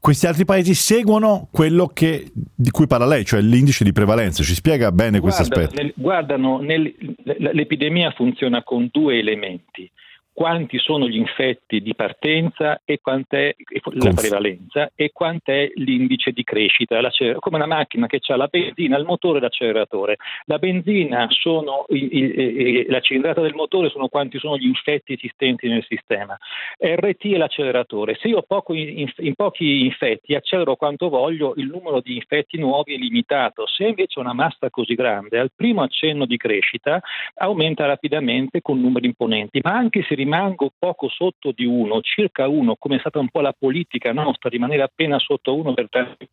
questi 0.00 0.26
altri 0.28 0.44
paesi 0.44 0.74
seguono 0.74 1.48
quello 1.50 1.88
che, 1.88 2.30
di 2.32 2.70
cui 2.70 2.86
parla 2.86 3.06
lei, 3.06 3.24
cioè 3.24 3.40
l'indice 3.40 3.82
di 3.82 3.92
prevalenza. 3.92 4.44
Ci 4.44 4.54
spiega 4.54 4.92
bene 4.92 5.18
questo 5.18 5.42
aspetto? 5.42 5.74
Nel, 5.74 5.92
guardano, 5.96 6.60
nel, 6.60 6.94
l'epidemia 7.24 8.12
funziona 8.12 8.62
con 8.62 8.88
due 8.92 9.18
elementi 9.18 9.90
quanti 10.36 10.78
sono 10.78 11.08
gli 11.08 11.16
infetti 11.16 11.80
di 11.80 11.94
partenza 11.94 12.82
e 12.84 13.00
quant'è 13.00 13.56
la 13.92 14.12
prevalenza 14.12 14.90
e 14.94 15.10
quant'è 15.10 15.70
l'indice 15.76 16.30
di 16.32 16.44
crescita, 16.44 17.00
come 17.38 17.56
una 17.56 17.64
macchina 17.64 18.06
che 18.06 18.20
ha 18.26 18.36
la 18.36 18.46
benzina, 18.46 18.98
il 18.98 19.06
motore 19.06 19.38
e 19.38 19.40
l'acceleratore. 19.40 20.18
La 20.44 20.58
benzina 20.58 21.26
sono 21.30 21.86
il, 21.88 22.14
il, 22.14 22.86
la 22.90 23.00
cilindrata 23.00 23.40
del 23.40 23.54
motore 23.54 23.88
sono 23.88 24.08
quanti 24.08 24.38
sono 24.38 24.58
gli 24.58 24.66
infetti 24.66 25.14
esistenti 25.14 25.68
nel 25.68 25.86
sistema. 25.88 26.36
RT 26.78 27.32
è 27.32 27.36
l'acceleratore. 27.38 28.18
Se 28.20 28.28
io 28.28 28.44
ho 28.46 28.74
in, 28.74 29.10
in 29.16 29.34
pochi 29.34 29.86
infetti 29.86 30.34
accelero 30.34 30.76
quanto 30.76 31.08
voglio, 31.08 31.54
il 31.56 31.68
numero 31.68 32.02
di 32.02 32.14
infetti 32.14 32.58
nuovi 32.58 32.92
è 32.92 32.98
limitato. 32.98 33.66
Se 33.66 33.84
invece 33.84 34.18
ho 34.18 34.22
una 34.22 34.34
massa 34.34 34.68
così 34.68 34.94
grande, 34.94 35.38
al 35.38 35.50
primo 35.56 35.80
accenno 35.80 36.26
di 36.26 36.36
crescita 36.36 37.00
aumenta 37.36 37.86
rapidamente 37.86 38.60
con 38.60 38.78
numeri 38.78 39.06
imponenti, 39.06 39.60
ma 39.62 39.72
anche 39.72 40.02
se 40.02 40.14
rimango 40.26 40.72
poco 40.76 41.08
sotto 41.08 41.52
di 41.52 41.64
uno, 41.64 42.00
circa 42.00 42.48
uno, 42.48 42.76
come 42.76 42.96
è 42.96 42.98
stata 42.98 43.20
un 43.20 43.28
po' 43.28 43.40
la 43.40 43.54
politica 43.56 44.12
nostra, 44.12 44.50
rimanere 44.50 44.82
appena 44.82 45.18
sotto 45.18 45.54
uno 45.54 45.72
per 45.72 45.88
tanti 45.88 46.28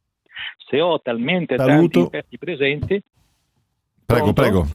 se 0.57 0.81
ho 0.81 0.99
talmente 0.99 1.55
Saluto. 1.55 1.77
tanti 1.77 1.99
infetti 1.99 2.37
presenti 2.37 3.03
Prego, 4.05 4.33
prego. 4.33 4.67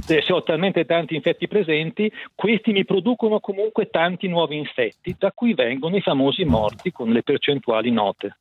Se 0.00 0.32
ho 0.32 0.42
talmente 0.42 0.84
tanti 0.84 1.14
infetti 1.14 1.46
presenti, 1.46 2.10
questi 2.34 2.72
mi 2.72 2.84
producono 2.84 3.38
comunque 3.40 3.88
tanti 3.88 4.28
nuovi 4.28 4.58
infetti, 4.58 5.14
da 5.16 5.32
cui 5.32 5.54
vengono 5.54 5.96
i 5.96 6.02
famosi 6.02 6.44
morti 6.44 6.90
con 6.90 7.10
le 7.10 7.22
percentuali 7.22 7.90
note. 7.90 8.38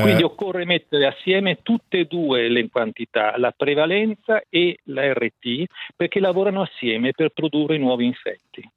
Quindi 0.00 0.22
eh. 0.22 0.24
occorre 0.24 0.64
mettere 0.64 1.06
assieme 1.06 1.58
tutte 1.62 2.00
e 2.00 2.04
due 2.06 2.48
le 2.48 2.68
quantità, 2.68 3.36
la 3.36 3.52
prevalenza 3.56 4.42
e 4.48 4.78
la 4.84 5.12
RT, 5.12 5.64
perché 5.94 6.18
lavorano 6.18 6.62
assieme 6.62 7.12
per 7.12 7.30
produrre 7.30 7.78
nuovi 7.78 8.06
infetti. 8.06 8.68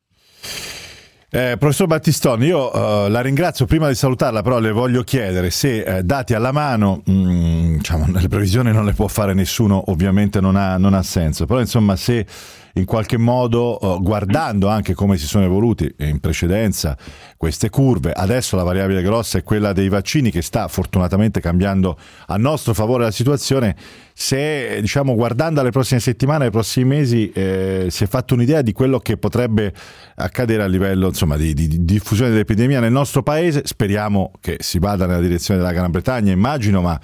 Eh, 1.29 1.57
professor 1.59 1.87
Battistoni, 1.87 2.45
io 2.45 2.71
uh, 2.71 3.09
la 3.09 3.19
ringrazio. 3.21 3.65
Prima 3.65 3.89
di 3.89 3.95
salutarla, 3.95 4.41
però, 4.41 4.59
le 4.59 4.71
voglio 4.71 5.03
chiedere 5.03 5.49
se 5.49 5.81
eh, 5.81 6.03
dati 6.03 6.33
alla 6.33 6.53
mano, 6.53 7.01
mh, 7.03 7.11
mm, 7.11 7.75
diciamo, 7.77 8.05
le 8.17 8.27
previsioni 8.29 8.71
non 8.71 8.85
le 8.85 8.93
può 8.93 9.07
fare 9.07 9.33
nessuno, 9.33 9.91
ovviamente 9.91 10.39
non 10.39 10.55
ha, 10.55 10.77
non 10.77 10.93
ha 10.93 11.03
senso, 11.03 11.45
però 11.45 11.59
insomma, 11.59 11.97
se 11.97 12.25
in 12.73 12.85
qualche 12.85 13.17
modo 13.17 13.77
uh, 13.81 14.01
guardando 14.01 14.67
anche 14.67 14.93
come 14.93 15.17
si 15.17 15.25
sono 15.25 15.45
evoluti 15.45 15.93
in 15.99 16.19
precedenza 16.19 16.97
queste 17.37 17.69
curve. 17.69 18.11
Adesso 18.11 18.55
la 18.55 18.63
variabile 18.63 19.01
grossa 19.01 19.37
è 19.37 19.43
quella 19.43 19.73
dei 19.73 19.89
vaccini 19.89 20.31
che 20.31 20.41
sta 20.41 20.67
fortunatamente 20.67 21.39
cambiando 21.39 21.97
a 22.27 22.37
nostro 22.37 22.73
favore 22.73 23.03
la 23.03 23.11
situazione. 23.11 23.75
Se 24.13 24.79
diciamo 24.81 25.13
guardando 25.15 25.61
alle 25.61 25.69
prossime 25.69 25.99
settimane, 25.99 26.45
ai 26.45 26.51
prossimi 26.51 26.85
mesi, 26.85 27.31
eh, 27.31 27.87
si 27.89 28.03
è 28.03 28.07
fatto 28.07 28.33
un'idea 28.33 28.61
di 28.61 28.71
quello 28.73 28.99
che 28.99 29.17
potrebbe 29.17 29.73
accadere 30.15 30.63
a 30.63 30.67
livello 30.67 31.07
insomma, 31.07 31.37
di, 31.37 31.53
di, 31.53 31.67
di 31.67 31.85
diffusione 31.85 32.31
dell'epidemia 32.31 32.79
nel 32.79 32.91
nostro 32.91 33.21
paese, 33.21 33.61
speriamo 33.65 34.31
che 34.39 34.57
si 34.59 34.79
vada 34.79 35.05
nella 35.05 35.21
direzione 35.21 35.59
della 35.59 35.71
Gran 35.71 35.91
Bretagna, 35.91 36.31
immagino, 36.31 36.81
ma 36.81 36.99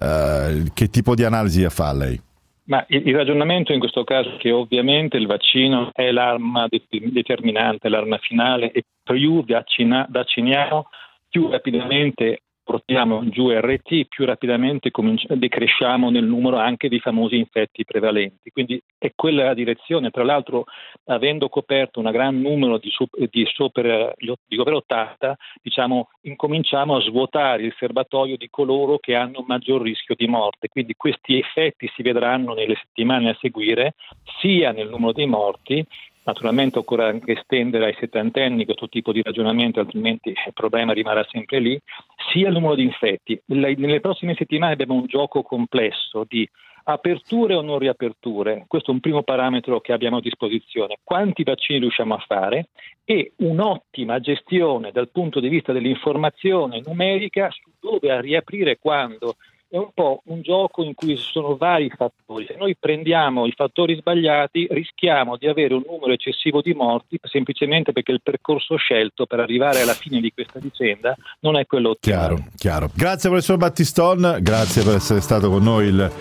eh, 0.00 0.62
che 0.72 0.88
tipo 0.88 1.14
di 1.14 1.24
analisi 1.24 1.66
fa 1.68 1.92
lei? 1.92 2.20
Ma 2.66 2.84
il, 2.88 3.14
ragionamento 3.14 3.72
in 3.72 3.78
questo 3.78 4.04
caso 4.04 4.34
è 4.34 4.36
che 4.38 4.50
ovviamente 4.50 5.18
il 5.18 5.26
vaccino 5.26 5.90
è 5.92 6.10
l'arma 6.10 6.66
determinante, 6.68 7.90
l'arma 7.90 8.16
finale 8.18 8.72
e 8.72 8.84
più 9.02 9.44
vaccina, 9.44 10.06
vacciniamo 10.08 10.88
più 11.28 11.50
rapidamente 11.50 12.40
portiamo 12.64 13.28
giù 13.28 13.50
RT, 13.50 14.06
più 14.08 14.24
rapidamente 14.24 14.90
decresciamo 15.28 16.10
nel 16.10 16.24
numero 16.24 16.56
anche 16.56 16.88
dei 16.88 16.98
famosi 16.98 17.36
infetti 17.36 17.84
prevalenti. 17.84 18.50
Quindi 18.50 18.82
è 18.98 19.12
quella 19.14 19.44
la 19.44 19.54
direzione. 19.54 20.10
Tra 20.10 20.24
l'altro, 20.24 20.64
avendo 21.04 21.48
coperto 21.48 22.00
un 22.00 22.10
gran 22.10 22.40
numero 22.40 22.78
di, 22.78 22.90
di, 23.30 23.46
sopra, 23.52 24.12
di 24.16 24.58
over 24.58 24.72
80, 24.72 25.36
diciamo, 25.62 26.08
incominciamo 26.22 26.96
a 26.96 27.02
svuotare 27.02 27.62
il 27.62 27.74
serbatoio 27.78 28.36
di 28.36 28.48
coloro 28.50 28.98
che 28.98 29.14
hanno 29.14 29.44
maggior 29.46 29.82
rischio 29.82 30.14
di 30.16 30.26
morte. 30.26 30.68
Quindi 30.68 30.94
questi 30.96 31.38
effetti 31.38 31.90
si 31.94 32.02
vedranno 32.02 32.54
nelle 32.54 32.76
settimane 32.76 33.28
a 33.28 33.36
seguire, 33.40 33.94
sia 34.40 34.72
nel 34.72 34.88
numero 34.88 35.12
dei 35.12 35.26
morti 35.26 35.86
Naturalmente 36.24 36.78
occorre 36.78 37.04
anche 37.04 37.32
estendere 37.32 37.86
ai 37.86 37.96
settantenni 37.98 38.64
questo 38.64 38.88
tipo 38.88 39.12
di 39.12 39.22
ragionamento, 39.22 39.80
altrimenti 39.80 40.30
il 40.30 40.52
problema 40.54 40.92
rimarrà 40.92 41.24
sempre 41.30 41.60
lì, 41.60 41.78
sia 42.32 42.48
il 42.48 42.54
numero 42.54 42.74
di 42.74 42.82
infetti. 42.82 43.38
Nelle 43.46 44.00
prossime 44.00 44.34
settimane 44.34 44.72
abbiamo 44.72 44.94
un 44.94 45.06
gioco 45.06 45.42
complesso 45.42 46.24
di 46.26 46.48
aperture 46.86 47.54
o 47.54 47.62
non 47.62 47.78
riaperture, 47.78 48.64
questo 48.66 48.90
è 48.90 48.94
un 48.94 49.00
primo 49.00 49.22
parametro 49.22 49.80
che 49.80 49.92
abbiamo 49.92 50.18
a 50.18 50.20
disposizione, 50.20 50.98
quanti 51.02 51.42
vaccini 51.42 51.78
riusciamo 51.78 52.14
a 52.14 52.24
fare? 52.26 52.68
E 53.04 53.32
un'ottima 53.36 54.20
gestione 54.20 54.92
dal 54.92 55.10
punto 55.10 55.40
di 55.40 55.48
vista 55.48 55.72
dell'informazione 55.72 56.82
numerica 56.84 57.50
su 57.50 57.70
dove 57.80 58.20
riaprire 58.20 58.78
quando 58.78 59.36
è 59.74 59.76
un 59.76 59.90
po' 59.92 60.22
un 60.26 60.40
gioco 60.40 60.84
in 60.84 60.94
cui 60.94 61.16
ci 61.16 61.28
sono 61.32 61.56
vari 61.56 61.90
fattori. 61.90 62.46
Se 62.46 62.54
noi 62.56 62.76
prendiamo 62.78 63.44
i 63.44 63.52
fattori 63.56 63.96
sbagliati 63.96 64.68
rischiamo 64.70 65.36
di 65.36 65.48
avere 65.48 65.74
un 65.74 65.82
numero 65.84 66.12
eccessivo 66.12 66.62
di 66.62 66.72
morti 66.74 67.18
semplicemente 67.24 67.90
perché 67.90 68.12
il 68.12 68.22
percorso 68.22 68.76
scelto 68.76 69.26
per 69.26 69.40
arrivare 69.40 69.80
alla 69.80 69.94
fine 69.94 70.20
di 70.20 70.32
questa 70.32 70.60
vicenda 70.60 71.16
non 71.40 71.56
è 71.56 71.66
quello 71.66 71.90
ottimale. 71.90 72.34
Chiaro, 72.34 72.44
chiaro. 72.56 72.90
Grazie 72.94 73.28
professor 73.28 73.56
Battiston, 73.56 74.38
grazie 74.42 74.84
per 74.84 74.94
essere 74.94 75.20
stato 75.20 75.50
con 75.50 75.64
noi 75.64 75.88
il 75.88 76.12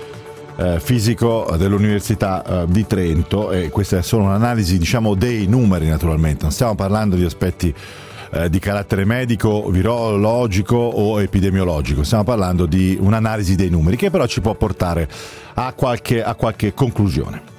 eh, 0.57 0.79
fisico 0.79 1.45
dell'Università 1.55 2.63
eh, 2.63 2.65
di 2.69 2.87
Trento 2.87 3.51
e 3.51 3.69
questa 3.69 3.99
è 3.99 4.01
solo 4.01 4.23
un'analisi 4.23 4.79
diciamo 4.79 5.13
dei 5.13 5.45
numeri 5.45 5.87
naturalmente, 5.87 6.41
non 6.41 6.51
stiamo 6.51 6.73
parlando 6.73 7.15
di 7.15 7.23
aspetti 7.23 7.71
eh, 8.33 8.49
di 8.49 8.59
carattere 8.59 9.05
medico, 9.05 9.69
virologico 9.69 10.75
o 10.75 11.21
epidemiologico. 11.21 12.03
Stiamo 12.03 12.23
parlando 12.23 12.65
di 12.65 12.97
un'analisi 12.99 13.55
dei 13.55 13.69
numeri 13.69 13.95
che 13.95 14.09
però 14.09 14.25
ci 14.25 14.41
può 14.41 14.55
portare 14.55 15.07
a 15.53 15.73
qualche, 15.73 16.23
a 16.23 16.33
qualche 16.33 16.73
conclusione. 16.73 17.51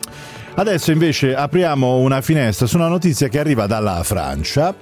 Adesso 0.57 0.93
invece 0.93 1.35
apriamo 1.35 1.99
una 1.99 2.21
finestra 2.21 2.67
su 2.67 2.77
una 2.77 2.89
notizia 2.89 3.29
che 3.29 3.41
arriva 3.41 3.67
dalla 3.67 4.03
Francia 4.05 4.75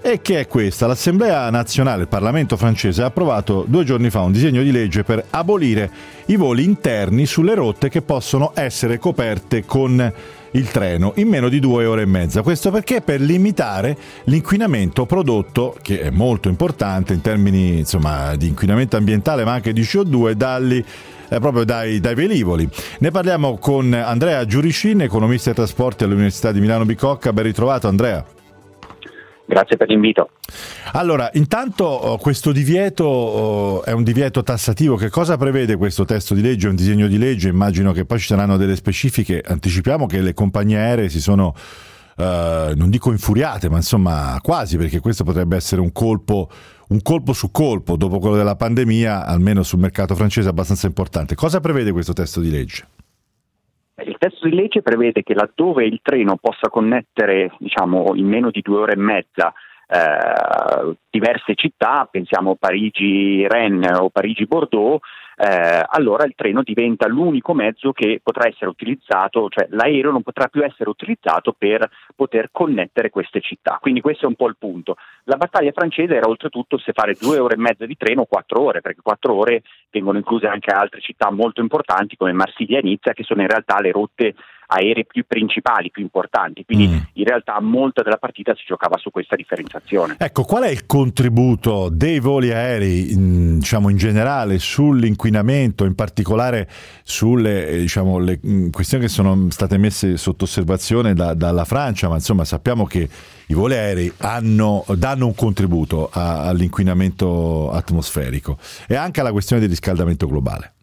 e 0.00 0.20
che 0.22 0.40
è 0.40 0.46
questa. 0.46 0.86
L'Assemblea 0.86 1.50
nazionale, 1.50 2.02
il 2.02 2.08
Parlamento 2.08 2.56
francese, 2.56 3.02
ha 3.02 3.06
approvato 3.06 3.64
due 3.68 3.84
giorni 3.84 4.10
fa 4.10 4.20
un 4.20 4.32
disegno 4.32 4.62
di 4.62 4.70
legge 4.70 5.04
per 5.04 5.24
abolire 5.30 5.90
i 6.26 6.36
voli 6.36 6.64
interni 6.64 7.26
sulle 7.26 7.54
rotte 7.54 7.88
che 7.88 8.00
possono 8.02 8.52
essere 8.54 8.98
coperte 8.98 9.64
con 9.64 10.12
il 10.58 10.70
treno 10.70 11.12
in 11.16 11.28
meno 11.28 11.48
di 11.48 11.60
due 11.60 11.86
ore 11.86 12.02
e 12.02 12.06
mezza. 12.06 12.42
Questo 12.42 12.70
perché? 12.70 13.00
Per 13.00 13.20
limitare 13.20 13.96
l'inquinamento 14.24 15.06
prodotto, 15.06 15.76
che 15.80 16.00
è 16.00 16.10
molto 16.10 16.48
importante 16.48 17.12
in 17.12 17.20
termini 17.20 17.78
insomma, 17.78 18.34
di 18.36 18.48
inquinamento 18.48 18.96
ambientale 18.96 19.44
ma 19.44 19.52
anche 19.52 19.72
di 19.72 19.82
CO2, 19.82 20.32
dalli 20.32 20.84
eh, 21.28 21.40
proprio 21.40 21.64
dai, 21.64 22.00
dai, 22.00 22.14
velivoli. 22.14 22.68
Ne 22.98 23.10
parliamo 23.10 23.58
con 23.58 23.92
Andrea 23.92 24.44
Giuricin, 24.44 25.02
economista 25.02 25.50
e 25.50 25.54
trasporti 25.54 26.04
all'Università 26.04 26.52
di 26.52 26.60
Milano 26.60 26.84
Bicocca. 26.84 27.32
Ben 27.32 27.44
ritrovato 27.44 27.86
Andrea. 27.86 28.24
Grazie 29.48 29.78
per 29.78 29.88
l'invito. 29.88 30.28
Allora, 30.92 31.30
intanto 31.32 31.84
oh, 31.84 32.18
questo 32.18 32.52
divieto 32.52 33.04
oh, 33.04 33.82
è 33.82 33.92
un 33.92 34.02
divieto 34.02 34.42
tassativo. 34.42 34.96
Che 34.96 35.08
cosa 35.08 35.38
prevede 35.38 35.76
questo 35.76 36.04
testo 36.04 36.34
di 36.34 36.42
legge? 36.42 36.66
È 36.66 36.70
un 36.70 36.76
disegno 36.76 37.06
di 37.06 37.16
legge, 37.16 37.48
immagino 37.48 37.92
che 37.92 38.04
poi 38.04 38.18
ci 38.18 38.26
saranno 38.26 38.58
delle 38.58 38.76
specifiche. 38.76 39.42
Anticipiamo 39.42 40.04
che 40.04 40.20
le 40.20 40.34
compagnie 40.34 40.76
aeree 40.76 41.08
si 41.08 41.22
sono, 41.22 41.54
eh, 42.18 42.74
non 42.76 42.90
dico 42.90 43.10
infuriate, 43.10 43.70
ma 43.70 43.76
insomma 43.76 44.38
quasi, 44.42 44.76
perché 44.76 45.00
questo 45.00 45.24
potrebbe 45.24 45.56
essere 45.56 45.80
un 45.80 45.92
colpo, 45.92 46.50
un 46.88 47.00
colpo 47.00 47.32
su 47.32 47.50
colpo 47.50 47.96
dopo 47.96 48.18
quello 48.18 48.36
della 48.36 48.56
pandemia, 48.56 49.24
almeno 49.24 49.62
sul 49.62 49.78
mercato 49.78 50.14
francese, 50.14 50.50
abbastanza 50.50 50.86
importante. 50.86 51.34
Cosa 51.34 51.60
prevede 51.60 51.90
questo 51.90 52.12
testo 52.12 52.40
di 52.40 52.50
legge? 52.50 52.86
Testo 54.18 54.48
di 54.48 54.54
legge 54.54 54.82
prevede 54.82 55.22
che 55.22 55.34
laddove 55.34 55.86
il 55.86 56.00
treno 56.02 56.36
possa 56.36 56.68
connettere 56.68 57.52
diciamo, 57.58 58.14
in 58.14 58.26
meno 58.26 58.50
di 58.50 58.60
due 58.62 58.80
ore 58.80 58.92
e 58.92 58.96
mezza 58.96 59.52
eh, 59.88 60.96
diverse 61.08 61.54
città, 61.54 62.06
pensiamo 62.10 62.56
Parigi-Rennes 62.56 63.98
o 63.98 64.10
Parigi-Bordeaux, 64.10 65.00
eh, 65.40 65.84
allora 65.86 66.24
il 66.24 66.34
treno 66.34 66.62
diventa 66.62 67.06
l'unico 67.06 67.54
mezzo 67.54 67.92
che 67.92 68.20
potrà 68.22 68.48
essere 68.48 68.70
utilizzato, 68.70 69.48
cioè 69.48 69.68
l'aereo 69.70 70.10
non 70.10 70.22
potrà 70.22 70.48
più 70.48 70.64
essere 70.64 70.90
utilizzato 70.90 71.54
per 71.56 71.88
poter 72.16 72.48
connettere 72.50 73.10
queste 73.10 73.40
città. 73.40 73.78
Quindi 73.80 74.00
questo 74.00 74.24
è 74.24 74.28
un 74.28 74.34
po' 74.34 74.48
il 74.48 74.56
punto. 74.58 74.96
La 75.24 75.36
battaglia 75.36 75.70
francese 75.70 76.16
era 76.16 76.26
oltretutto 76.26 76.76
se 76.78 76.92
fare 76.92 77.14
due 77.14 77.38
ore 77.38 77.54
e 77.54 77.58
mezza 77.58 77.86
di 77.86 77.96
treno 77.96 78.22
o 78.22 78.26
quattro 78.26 78.62
ore, 78.62 78.80
perché 78.80 79.00
quattro 79.00 79.34
ore 79.34 79.62
vengono 79.90 80.18
incluse 80.18 80.48
anche 80.48 80.72
altre 80.72 81.00
città 81.00 81.30
molto 81.30 81.60
importanti 81.60 82.16
come 82.16 82.32
Marsiglia 82.32 82.78
e 82.78 82.82
Nizza, 82.82 83.12
che 83.12 83.22
sono 83.22 83.42
in 83.42 83.48
realtà 83.48 83.80
le 83.80 83.92
rotte 83.92 84.34
aeree 84.70 85.04
più 85.06 85.24
principali, 85.26 85.90
più 85.90 86.02
importanti, 86.02 86.64
quindi 86.64 86.88
mm. 86.88 86.96
in 87.14 87.24
realtà 87.24 87.58
molta 87.60 88.02
della 88.02 88.18
partita 88.18 88.54
si 88.54 88.64
giocava 88.66 88.98
su 88.98 89.10
questa 89.10 89.34
differenziazione. 89.34 90.16
Ecco, 90.18 90.44
qual 90.44 90.64
è 90.64 90.68
il 90.68 90.84
contributo 90.84 91.88
dei 91.90 92.18
voli 92.18 92.52
aerei, 92.52 93.12
in, 93.12 93.58
diciamo 93.58 93.88
in 93.88 93.96
generale, 93.96 94.58
sull'inquinamento, 94.58 95.84
in 95.84 95.94
particolare 95.94 96.68
sulle 97.02 97.66
eh, 97.68 97.78
diciamo, 97.78 98.18
le, 98.18 98.38
mm, 98.46 98.70
questioni 98.70 99.04
che 99.04 99.10
sono 99.10 99.50
state 99.50 99.78
messe 99.78 100.16
sotto 100.18 100.44
osservazione 100.44 101.14
da, 101.14 101.32
dalla 101.32 101.64
Francia, 101.64 102.08
ma 102.08 102.16
insomma 102.16 102.44
sappiamo 102.44 102.84
che 102.84 103.08
i 103.46 103.54
voli 103.54 103.74
aerei 103.74 104.12
hanno, 104.18 104.84
danno 104.96 105.26
un 105.26 105.34
contributo 105.34 106.10
a, 106.12 106.42
all'inquinamento 106.42 107.70
atmosferico 107.70 108.58
e 108.86 108.96
anche 108.96 109.20
alla 109.20 109.32
questione 109.32 109.62
del 109.62 109.70
riscaldamento 109.70 110.26
globale. 110.26 110.74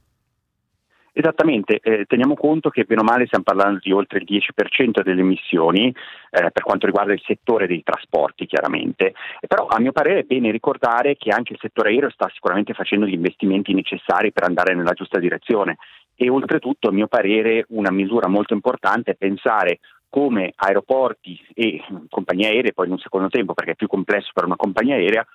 Esattamente, 1.17 1.79
eh, 1.81 2.03
teniamo 2.03 2.35
conto 2.35 2.69
che 2.69 2.83
bene 2.83 2.99
o 2.99 3.05
male 3.05 3.25
stiamo 3.25 3.45
parlando 3.45 3.79
di 3.81 3.93
oltre 3.93 4.19
il 4.19 4.25
10% 4.27 5.01
delle 5.01 5.21
emissioni 5.21 5.87
eh, 5.87 6.51
per 6.51 6.63
quanto 6.63 6.87
riguarda 6.87 7.13
il 7.13 7.21
settore 7.25 7.67
dei 7.67 7.81
trasporti 7.83 8.45
chiaramente, 8.45 9.13
e 9.39 9.47
però 9.47 9.65
a 9.67 9.79
mio 9.79 9.93
parere 9.93 10.19
è 10.19 10.23
bene 10.23 10.51
ricordare 10.51 11.15
che 11.15 11.29
anche 11.29 11.53
il 11.53 11.59
settore 11.61 11.91
aereo 11.91 12.09
sta 12.09 12.29
sicuramente 12.33 12.73
facendo 12.73 13.05
gli 13.05 13.13
investimenti 13.13 13.73
necessari 13.73 14.33
per 14.33 14.43
andare 14.43 14.75
nella 14.75 14.91
giusta 14.91 15.17
direzione. 15.17 15.77
E 16.15 16.29
oltretutto 16.29 16.89
a 16.89 16.91
mio 16.91 17.07
parere 17.07 17.63
una 17.69 17.91
misura 17.91 18.27
molto 18.27 18.53
importante 18.53 19.11
è 19.11 19.15
pensare 19.15 19.79
come 20.09 20.51
aeroporti 20.53 21.39
e 21.53 21.81
compagnie 22.09 22.49
aeree, 22.49 22.73
poi 22.73 22.87
in 22.87 22.91
un 22.91 22.99
secondo 22.99 23.29
tempo 23.29 23.53
perché 23.53 23.71
è 23.71 23.75
più 23.75 23.87
complesso 23.87 24.31
per 24.33 24.43
una 24.43 24.57
compagnia 24.57 24.95
aerea, 24.95 25.25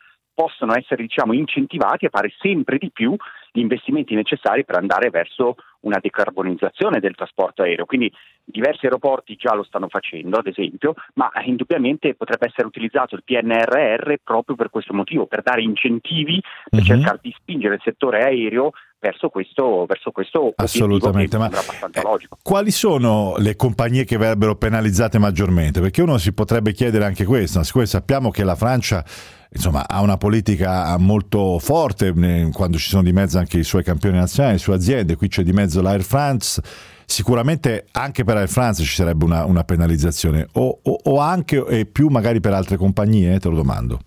possono 0.40 0.74
essere 0.74 1.02
diciamo, 1.02 1.34
incentivati 1.34 2.06
a 2.06 2.10
fare 2.10 2.32
sempre 2.40 2.78
di 2.78 2.90
più 2.90 3.14
gli 3.52 3.60
investimenti 3.60 4.14
necessari 4.14 4.64
per 4.64 4.76
andare 4.76 5.10
verso 5.10 5.56
una 5.80 5.98
decarbonizzazione 6.00 6.98
del 6.98 7.14
trasporto 7.14 7.60
aereo. 7.60 7.84
Quindi 7.84 8.10
diversi 8.42 8.86
aeroporti 8.86 9.36
già 9.36 9.54
lo 9.54 9.64
stanno 9.64 9.88
facendo, 9.88 10.38
ad 10.38 10.46
esempio, 10.46 10.94
ma 11.14 11.30
indubbiamente 11.44 12.14
potrebbe 12.14 12.46
essere 12.46 12.66
utilizzato 12.66 13.16
il 13.16 13.22
PNRR 13.22 14.14
proprio 14.24 14.56
per 14.56 14.70
questo 14.70 14.94
motivo, 14.94 15.26
per 15.26 15.42
dare 15.42 15.60
incentivi, 15.60 16.40
per 16.70 16.80
uh-huh. 16.80 16.86
cercare 16.86 17.18
di 17.20 17.34
spingere 17.38 17.74
il 17.74 17.82
settore 17.84 18.22
aereo 18.22 18.70
verso 18.98 19.28
questo, 19.28 19.84
verso 19.86 20.10
questo 20.10 20.54
Assolutamente, 20.56 21.36
ma 21.36 21.46
abbastanza 21.46 22.00
logico. 22.02 22.38
quali 22.42 22.70
sono 22.70 23.34
le 23.36 23.56
compagnie 23.56 24.04
che 24.04 24.16
verrebbero 24.16 24.56
penalizzate 24.56 25.18
maggiormente? 25.18 25.80
Perché 25.80 26.00
uno 26.00 26.16
si 26.16 26.32
potrebbe 26.32 26.72
chiedere 26.72 27.04
anche 27.04 27.24
questo, 27.24 27.62
siccome 27.62 27.84
sappiamo 27.84 28.30
che 28.30 28.42
la 28.42 28.54
Francia 28.54 29.04
insomma, 29.52 29.88
ha 29.88 30.00
una 30.00 30.16
politica 30.16 30.96
molto 30.98 31.58
forte 31.58 32.12
quando 32.52 32.78
ci 32.78 32.88
sono 32.88 33.02
di 33.02 33.12
mezzo 33.12 33.38
anche 33.38 33.58
i 33.58 33.64
suoi 33.64 33.82
campioni 33.82 34.16
nazionali, 34.16 34.54
le 34.54 34.60
sue 34.60 34.74
aziende, 34.74 35.16
qui 35.16 35.28
c'è 35.28 35.42
di 35.42 35.52
mezzo 35.52 35.82
l'Air 35.82 36.02
France, 36.02 36.62
sicuramente 37.04 37.86
anche 37.92 38.24
per 38.24 38.36
Air 38.36 38.48
France 38.48 38.82
ci 38.82 38.94
sarebbe 38.94 39.24
una, 39.24 39.44
una 39.44 39.64
penalizzazione 39.64 40.46
o, 40.52 40.80
o, 40.82 40.98
o, 41.02 41.18
anche 41.18 41.64
e 41.66 41.86
più 41.86 42.08
magari 42.08 42.40
per 42.40 42.52
altre 42.52 42.76
compagnie, 42.76 43.38
te 43.38 43.48
lo 43.48 43.56
domando. 43.56 44.00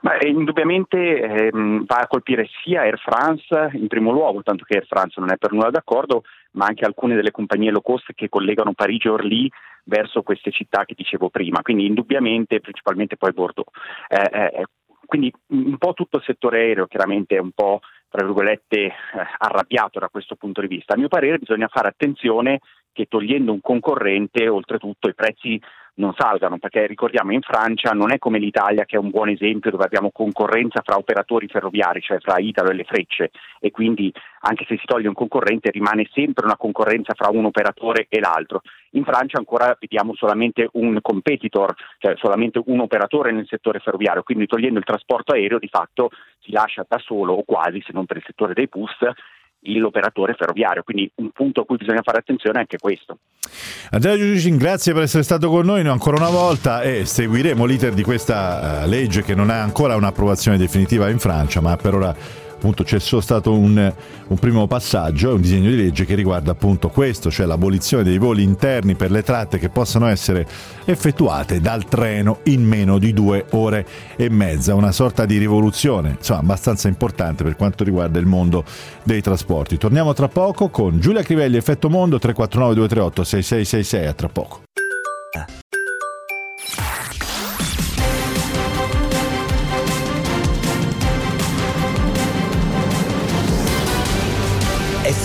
Ma 0.00 0.16
eh, 0.16 0.28
indubbiamente 0.28 1.20
ehm, 1.20 1.84
va 1.84 1.96
a 1.96 2.06
colpire 2.06 2.48
sia 2.62 2.82
Air 2.82 2.98
France 2.98 3.70
in 3.74 3.86
primo 3.86 4.12
luogo, 4.12 4.42
tanto 4.42 4.64
che 4.64 4.76
Air 4.76 4.86
France 4.86 5.20
non 5.20 5.30
è 5.30 5.36
per 5.36 5.52
nulla 5.52 5.70
d'accordo, 5.70 6.22
ma 6.52 6.66
anche 6.66 6.84
alcune 6.84 7.14
delle 7.14 7.30
compagnie 7.30 7.70
low 7.70 7.82
cost 7.82 8.12
che 8.14 8.28
collegano 8.28 8.72
Parigi 8.72 9.08
e 9.08 9.10
Orly 9.10 9.50
verso 9.84 10.22
queste 10.22 10.50
città 10.50 10.84
che 10.84 10.94
dicevo 10.96 11.28
prima, 11.28 11.62
quindi 11.62 11.86
indubbiamente 11.86 12.60
principalmente 12.60 13.16
poi 13.16 13.32
Bordeaux. 13.32 13.68
Eh, 14.08 14.30
eh, 14.32 14.64
quindi 15.06 15.32
un 15.48 15.76
po' 15.76 15.92
tutto 15.92 16.16
il 16.16 16.22
settore 16.24 16.60
aereo 16.60 16.86
chiaramente 16.86 17.36
è 17.36 17.40
un 17.40 17.52
po' 17.52 17.80
tra 18.08 18.24
virgolette 18.24 18.78
eh, 18.78 18.92
arrabbiato 19.38 19.98
da 19.98 20.08
questo 20.08 20.36
punto 20.36 20.60
di 20.60 20.68
vista. 20.68 20.94
A 20.94 20.96
mio 20.96 21.08
parere 21.08 21.38
bisogna 21.38 21.68
fare 21.68 21.88
attenzione 21.88 22.60
che 22.94 23.06
togliendo 23.06 23.52
un 23.52 23.60
concorrente 23.60 24.48
oltretutto 24.48 25.08
i 25.08 25.14
prezzi 25.14 25.60
non 25.96 26.12
salgano, 26.16 26.58
perché 26.58 26.86
ricordiamo 26.86 27.32
in 27.32 27.42
Francia 27.42 27.92
non 27.92 28.10
è 28.10 28.18
come 28.18 28.38
l'Italia 28.38 28.84
che 28.84 28.96
è 28.96 28.98
un 28.98 29.10
buon 29.10 29.28
esempio 29.28 29.70
dove 29.70 29.84
abbiamo 29.84 30.10
concorrenza 30.10 30.80
fra 30.82 30.96
operatori 30.96 31.46
ferroviari, 31.46 32.00
cioè 32.00 32.18
fra 32.18 32.38
Italo 32.38 32.70
e 32.70 32.74
le 32.74 32.84
frecce 32.84 33.30
e 33.60 33.70
quindi 33.70 34.12
anche 34.40 34.64
se 34.66 34.76
si 34.76 34.86
toglie 34.86 35.08
un 35.08 35.14
concorrente 35.14 35.70
rimane 35.70 36.08
sempre 36.12 36.46
una 36.46 36.56
concorrenza 36.56 37.14
fra 37.14 37.28
un 37.30 37.44
operatore 37.44 38.06
e 38.08 38.18
l'altro. 38.18 38.62
In 38.92 39.04
Francia 39.04 39.38
ancora 39.38 39.76
vediamo 39.78 40.14
solamente 40.14 40.68
un 40.72 40.98
competitor, 41.00 41.74
cioè 41.98 42.14
solamente 42.16 42.60
un 42.64 42.80
operatore 42.80 43.32
nel 43.32 43.46
settore 43.46 43.78
ferroviario, 43.78 44.22
quindi 44.22 44.46
togliendo 44.46 44.78
il 44.78 44.84
trasporto 44.84 45.32
aereo 45.32 45.58
di 45.58 45.68
fatto 45.68 46.10
si 46.40 46.50
lascia 46.50 46.84
da 46.88 46.98
solo 46.98 47.34
o 47.34 47.42
quasi, 47.44 47.80
se 47.84 47.92
non 47.92 48.06
per 48.06 48.18
il 48.18 48.24
settore 48.26 48.54
dei 48.54 48.66
bus, 48.66 48.96
l'operatore 49.64 50.34
ferroviario. 50.34 50.82
Quindi 50.82 51.10
un 51.16 51.30
punto 51.30 51.62
a 51.62 51.64
cui 51.64 51.76
bisogna 51.76 52.02
fare 52.02 52.18
attenzione 52.18 52.58
è 52.58 52.60
anche 52.60 52.78
questo. 52.78 53.18
Andrea 53.90 54.16
Giugicin, 54.16 54.56
grazie 54.56 54.92
per 54.92 55.02
essere 55.02 55.22
stato 55.22 55.48
con 55.48 55.64
noi 55.64 55.86
ancora 55.86 56.16
una 56.16 56.30
volta 56.30 56.82
e 56.82 57.04
seguiremo 57.04 57.64
l'iter 57.64 57.92
di 57.92 58.02
questa 58.02 58.82
uh, 58.84 58.88
legge 58.88 59.22
che 59.22 59.34
non 59.34 59.50
ha 59.50 59.60
ancora 59.62 59.96
un'approvazione 59.96 60.56
definitiva 60.56 61.08
in 61.08 61.18
Francia, 61.18 61.60
ma 61.60 61.76
per 61.76 61.94
ora 61.94 62.14
appunto 62.64 62.82
c'è 62.82 62.98
solo 62.98 63.20
stato 63.20 63.52
un, 63.52 63.92
un 64.26 64.38
primo 64.38 64.66
passaggio, 64.66 65.34
un 65.34 65.42
disegno 65.42 65.68
di 65.68 65.76
legge 65.76 66.06
che 66.06 66.14
riguarda 66.14 66.52
appunto 66.52 66.88
questo, 66.88 67.30
cioè 67.30 67.44
l'abolizione 67.44 68.02
dei 68.02 68.16
voli 68.16 68.42
interni 68.42 68.94
per 68.94 69.10
le 69.10 69.22
tratte 69.22 69.58
che 69.58 69.68
possano 69.68 70.06
essere 70.06 70.46
effettuate 70.86 71.60
dal 71.60 71.84
treno 71.84 72.38
in 72.44 72.62
meno 72.62 72.96
di 72.98 73.12
due 73.12 73.44
ore 73.50 73.86
e 74.16 74.30
mezza, 74.30 74.74
una 74.74 74.92
sorta 74.92 75.26
di 75.26 75.36
rivoluzione, 75.36 76.14
insomma 76.16 76.40
abbastanza 76.40 76.88
importante 76.88 77.44
per 77.44 77.54
quanto 77.54 77.84
riguarda 77.84 78.18
il 78.18 78.26
mondo 78.26 78.64
dei 79.02 79.20
trasporti. 79.20 79.76
Torniamo 79.76 80.14
tra 80.14 80.28
poco 80.28 80.70
con 80.70 80.98
Giulia 80.98 81.22
Crivelli, 81.22 81.58
Effetto 81.58 81.90
Mondo 81.90 82.18
349 82.18 82.74
238 82.74 83.24
6666, 83.24 84.06
a 84.06 84.12
tra 84.14 84.28
poco. 84.28 84.62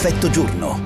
Effetto 0.02 0.30
giorno. 0.30 0.80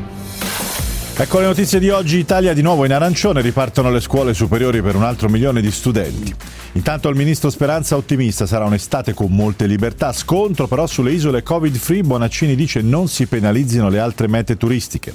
Ecco 1.15 1.38
le 1.38 1.45
notizie 1.45 1.78
di 1.78 1.91
oggi. 1.91 2.17
Italia 2.17 2.52
di 2.52 2.63
nuovo 2.63 2.84
in 2.84 2.93
arancione, 2.93 3.41
ripartono 3.41 3.91
le 3.91 3.99
scuole 3.99 4.34
superiori 4.34 4.82
per 4.82 4.95
un 4.95 5.04
altro 5.04 5.30
milione 5.30 5.62
di 5.62 5.69
studenti. 5.69 6.34
Intanto 6.71 7.10
il 7.10 7.15
ministro 7.15 7.52
Speranza 7.52 7.95
ottimista, 7.95 8.47
sarà 8.47 8.65
un'estate 8.65 9.13
con 9.13 9.30
molte 9.30 9.67
libertà. 9.67 10.12
Scontro 10.13 10.65
però 10.65 10.88
sulle 10.88 11.12
isole 11.12 11.43
Covid 11.43 11.76
free, 11.76 12.02
Bonaccini 12.02 12.56
dice 12.56 12.82
non 12.82 13.08
si 13.08 13.28
penalizzino 13.28 13.88
le 13.88 13.99
altre 13.99 14.28
mete 14.28 14.58
turistiche. 14.58 15.13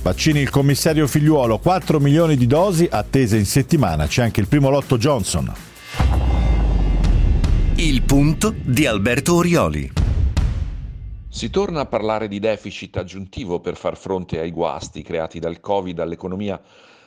Vaccini 0.00 0.40
il 0.40 0.48
commissario 0.48 1.06
figliuolo, 1.06 1.58
4 1.58 2.00
milioni 2.00 2.34
di 2.34 2.46
dosi 2.46 2.88
attese 2.90 3.36
in 3.36 3.44
settimana, 3.44 4.06
c'è 4.06 4.22
anche 4.22 4.40
il 4.40 4.48
primo 4.48 4.70
lotto 4.70 4.96
Johnson. 4.96 5.52
Il 7.74 8.00
punto 8.04 8.54
di 8.58 8.86
Alberto 8.86 9.34
Orioli. 9.34 9.97
Si 11.30 11.50
torna 11.50 11.80
a 11.80 11.86
parlare 11.86 12.26
di 12.26 12.38
deficit 12.38 12.96
aggiuntivo 12.96 13.60
per 13.60 13.76
far 13.76 13.98
fronte 13.98 14.40
ai 14.40 14.50
guasti 14.50 15.02
creati 15.02 15.38
dal 15.38 15.60
Covid 15.60 15.98
all'economia. 15.98 16.58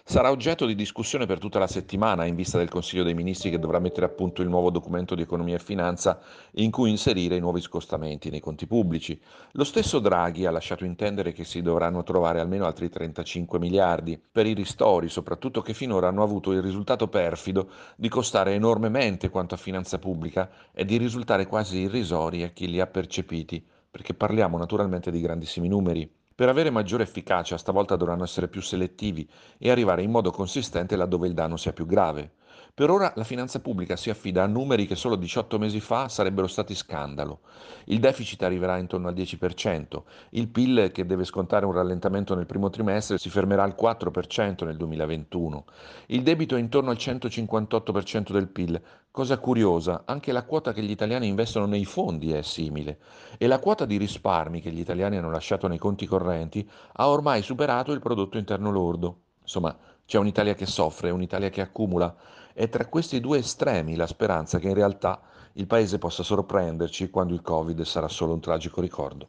Sarà 0.04 0.30
oggetto 0.30 0.68
di 0.68 0.76
discussione 0.76 1.26
per 1.26 1.40
tutta 1.40 1.58
la 1.58 1.66
settimana 1.66 2.26
in 2.26 2.36
vista 2.36 2.60
del 2.60 2.70
Consiglio 2.70 3.04
dei 3.04 3.16
Ministri 3.16 3.50
che 3.50 3.58
dovrà 3.58 3.80
mettere 3.80 4.06
a 4.06 4.10
punto 4.10 4.44
il 4.44 4.48
nuovo 4.48 4.70
documento 4.70 5.16
di 5.16 5.24
economia 5.24 5.56
e 5.56 5.60
finanza 5.60 6.22
in 6.54 6.70
cui 6.70 6.92
inserire 6.92 7.36
i 7.36 7.40
nuovi 7.40 7.62
scostamenti 7.62 8.30
nei 8.30 8.40
conti 8.40 8.68
pubblici. 8.68 9.20
Lo 9.54 9.64
stesso 9.64 9.98
Draghi 9.98 10.46
ha 10.46 10.52
lasciato 10.52 10.86
intendere 10.86 11.34
che 11.34 11.44
si 11.44 11.64
dovranno 11.64 12.04
trovare 12.04 12.40
almeno 12.40 12.66
altri 12.66 12.90
35 12.90 13.58
miliardi 13.58 14.22
per 14.32 14.46
i 14.46 14.54
ristori, 14.54 15.10
soprattutto 15.10 15.62
che 15.62 15.74
finora 15.74 16.10
hanno 16.10 16.22
avuto 16.22 16.52
il 16.52 16.62
risultato 16.62 17.08
perfido 17.08 17.72
di 17.98 18.08
costare 18.08 18.54
enormemente 18.54 19.30
quanto 19.30 19.56
a 19.56 19.58
finanza 19.58 19.98
pubblica 19.98 20.48
e 20.72 20.86
di 20.86 20.98
risultare 20.98 21.48
quasi 21.48 21.80
irrisori 21.80 22.44
a 22.44 22.50
chi 22.50 22.70
li 22.70 22.80
ha 22.80 22.88
percepiti 22.88 23.66
perché 23.92 24.14
parliamo 24.14 24.58
naturalmente 24.58 25.12
di 25.12 25.20
grandissimi 25.20 25.68
numeri. 25.68 26.10
Per 26.34 26.48
avere 26.48 26.70
maggiore 26.70 27.04
efficacia 27.04 27.58
stavolta 27.58 27.98
dovranno 27.98 28.24
essere 28.24 28.48
più 28.48 28.62
selettivi 28.62 29.30
e 29.60 29.70
arrivare 29.70 30.02
in 30.02 30.10
modo 30.10 30.32
consistente 30.32 30.96
laddove 30.96 31.28
il 31.28 31.34
danno 31.34 31.58
sia 31.58 31.74
più 31.74 31.86
grave. 31.86 32.32
Per 32.74 32.90
ora 32.90 33.12
la 33.18 33.26
finanza 33.26 33.60
pubblica 33.60 33.98
si 33.98 34.10
affida 34.10 34.44
a 34.44 34.48
numeri 34.48 34.88
che 34.88 34.96
solo 34.96 35.18
18 35.18 35.60
mesi 35.60 35.82
fa 35.82 36.08
sarebbero 36.08 36.48
stati 36.48 36.74
scandalo. 36.74 37.42
Il 37.86 38.00
deficit 38.00 38.42
arriverà 38.44 38.78
intorno 38.78 39.10
al 39.10 39.14
10%, 39.14 40.04
il 40.32 40.48
PIL 40.48 40.92
che 40.94 41.06
deve 41.06 41.26
scontare 41.26 41.66
un 41.66 41.74
rallentamento 41.74 42.34
nel 42.34 42.46
primo 42.46 42.70
trimestre 42.70 43.18
si 43.18 43.30
fermerà 43.30 43.64
al 43.64 43.76
4% 43.78 44.64
nel 44.64 44.78
2021. 44.78 45.66
Il 46.08 46.24
debito 46.24 46.56
è 46.56 46.60
intorno 46.60 46.92
al 46.92 46.98
158% 46.98 48.32
del 48.32 48.48
PIL. 48.48 48.82
Cosa 49.12 49.38
curiosa, 49.38 50.04
anche 50.06 50.32
la 50.32 50.46
quota 50.46 50.72
che 50.72 50.82
gli 50.82 50.92
italiani 50.92 51.28
investono 51.28 51.66
nei 51.66 51.84
fondi 51.84 52.32
è 52.32 52.42
simile 52.42 53.00
e 53.38 53.48
la 53.48 53.60
quota 53.60 53.84
di 53.84 53.98
risparmi 53.98 54.62
che 54.62 54.72
gli 54.72 54.80
italiani 54.80 55.18
hanno 55.18 55.30
lasciato 55.30 55.68
nei 55.68 55.78
conti 55.78 56.06
correnti 56.06 56.68
ha 56.94 57.10
ormai 57.10 57.42
superato 57.42 57.92
il 57.92 58.00
prodotto 58.00 58.38
interno 58.38 58.72
lordo. 58.72 59.24
Insomma, 59.42 59.78
c'è 60.06 60.18
un'Italia 60.18 60.56
che 60.56 60.66
soffre, 60.66 61.10
un'Italia 61.10 61.50
che 61.50 61.62
accumula. 61.62 62.16
È 62.54 62.68
tra 62.70 62.86
questi 62.88 63.20
due 63.20 63.38
estremi 63.40 63.96
la 63.96 64.08
speranza 64.08 64.60
che 64.60 64.68
in 64.68 64.74
realtà 64.74 65.22
il 65.54 65.68
Paese 65.68 65.98
possa 65.98 66.24
sorprenderci 66.24 67.10
quando 67.10 67.34
il 67.34 67.42
Covid 67.42 67.82
sarà 67.84 68.08
solo 68.08 68.34
un 68.34 68.42
tragico 68.42 68.82
ricordo. 68.82 69.28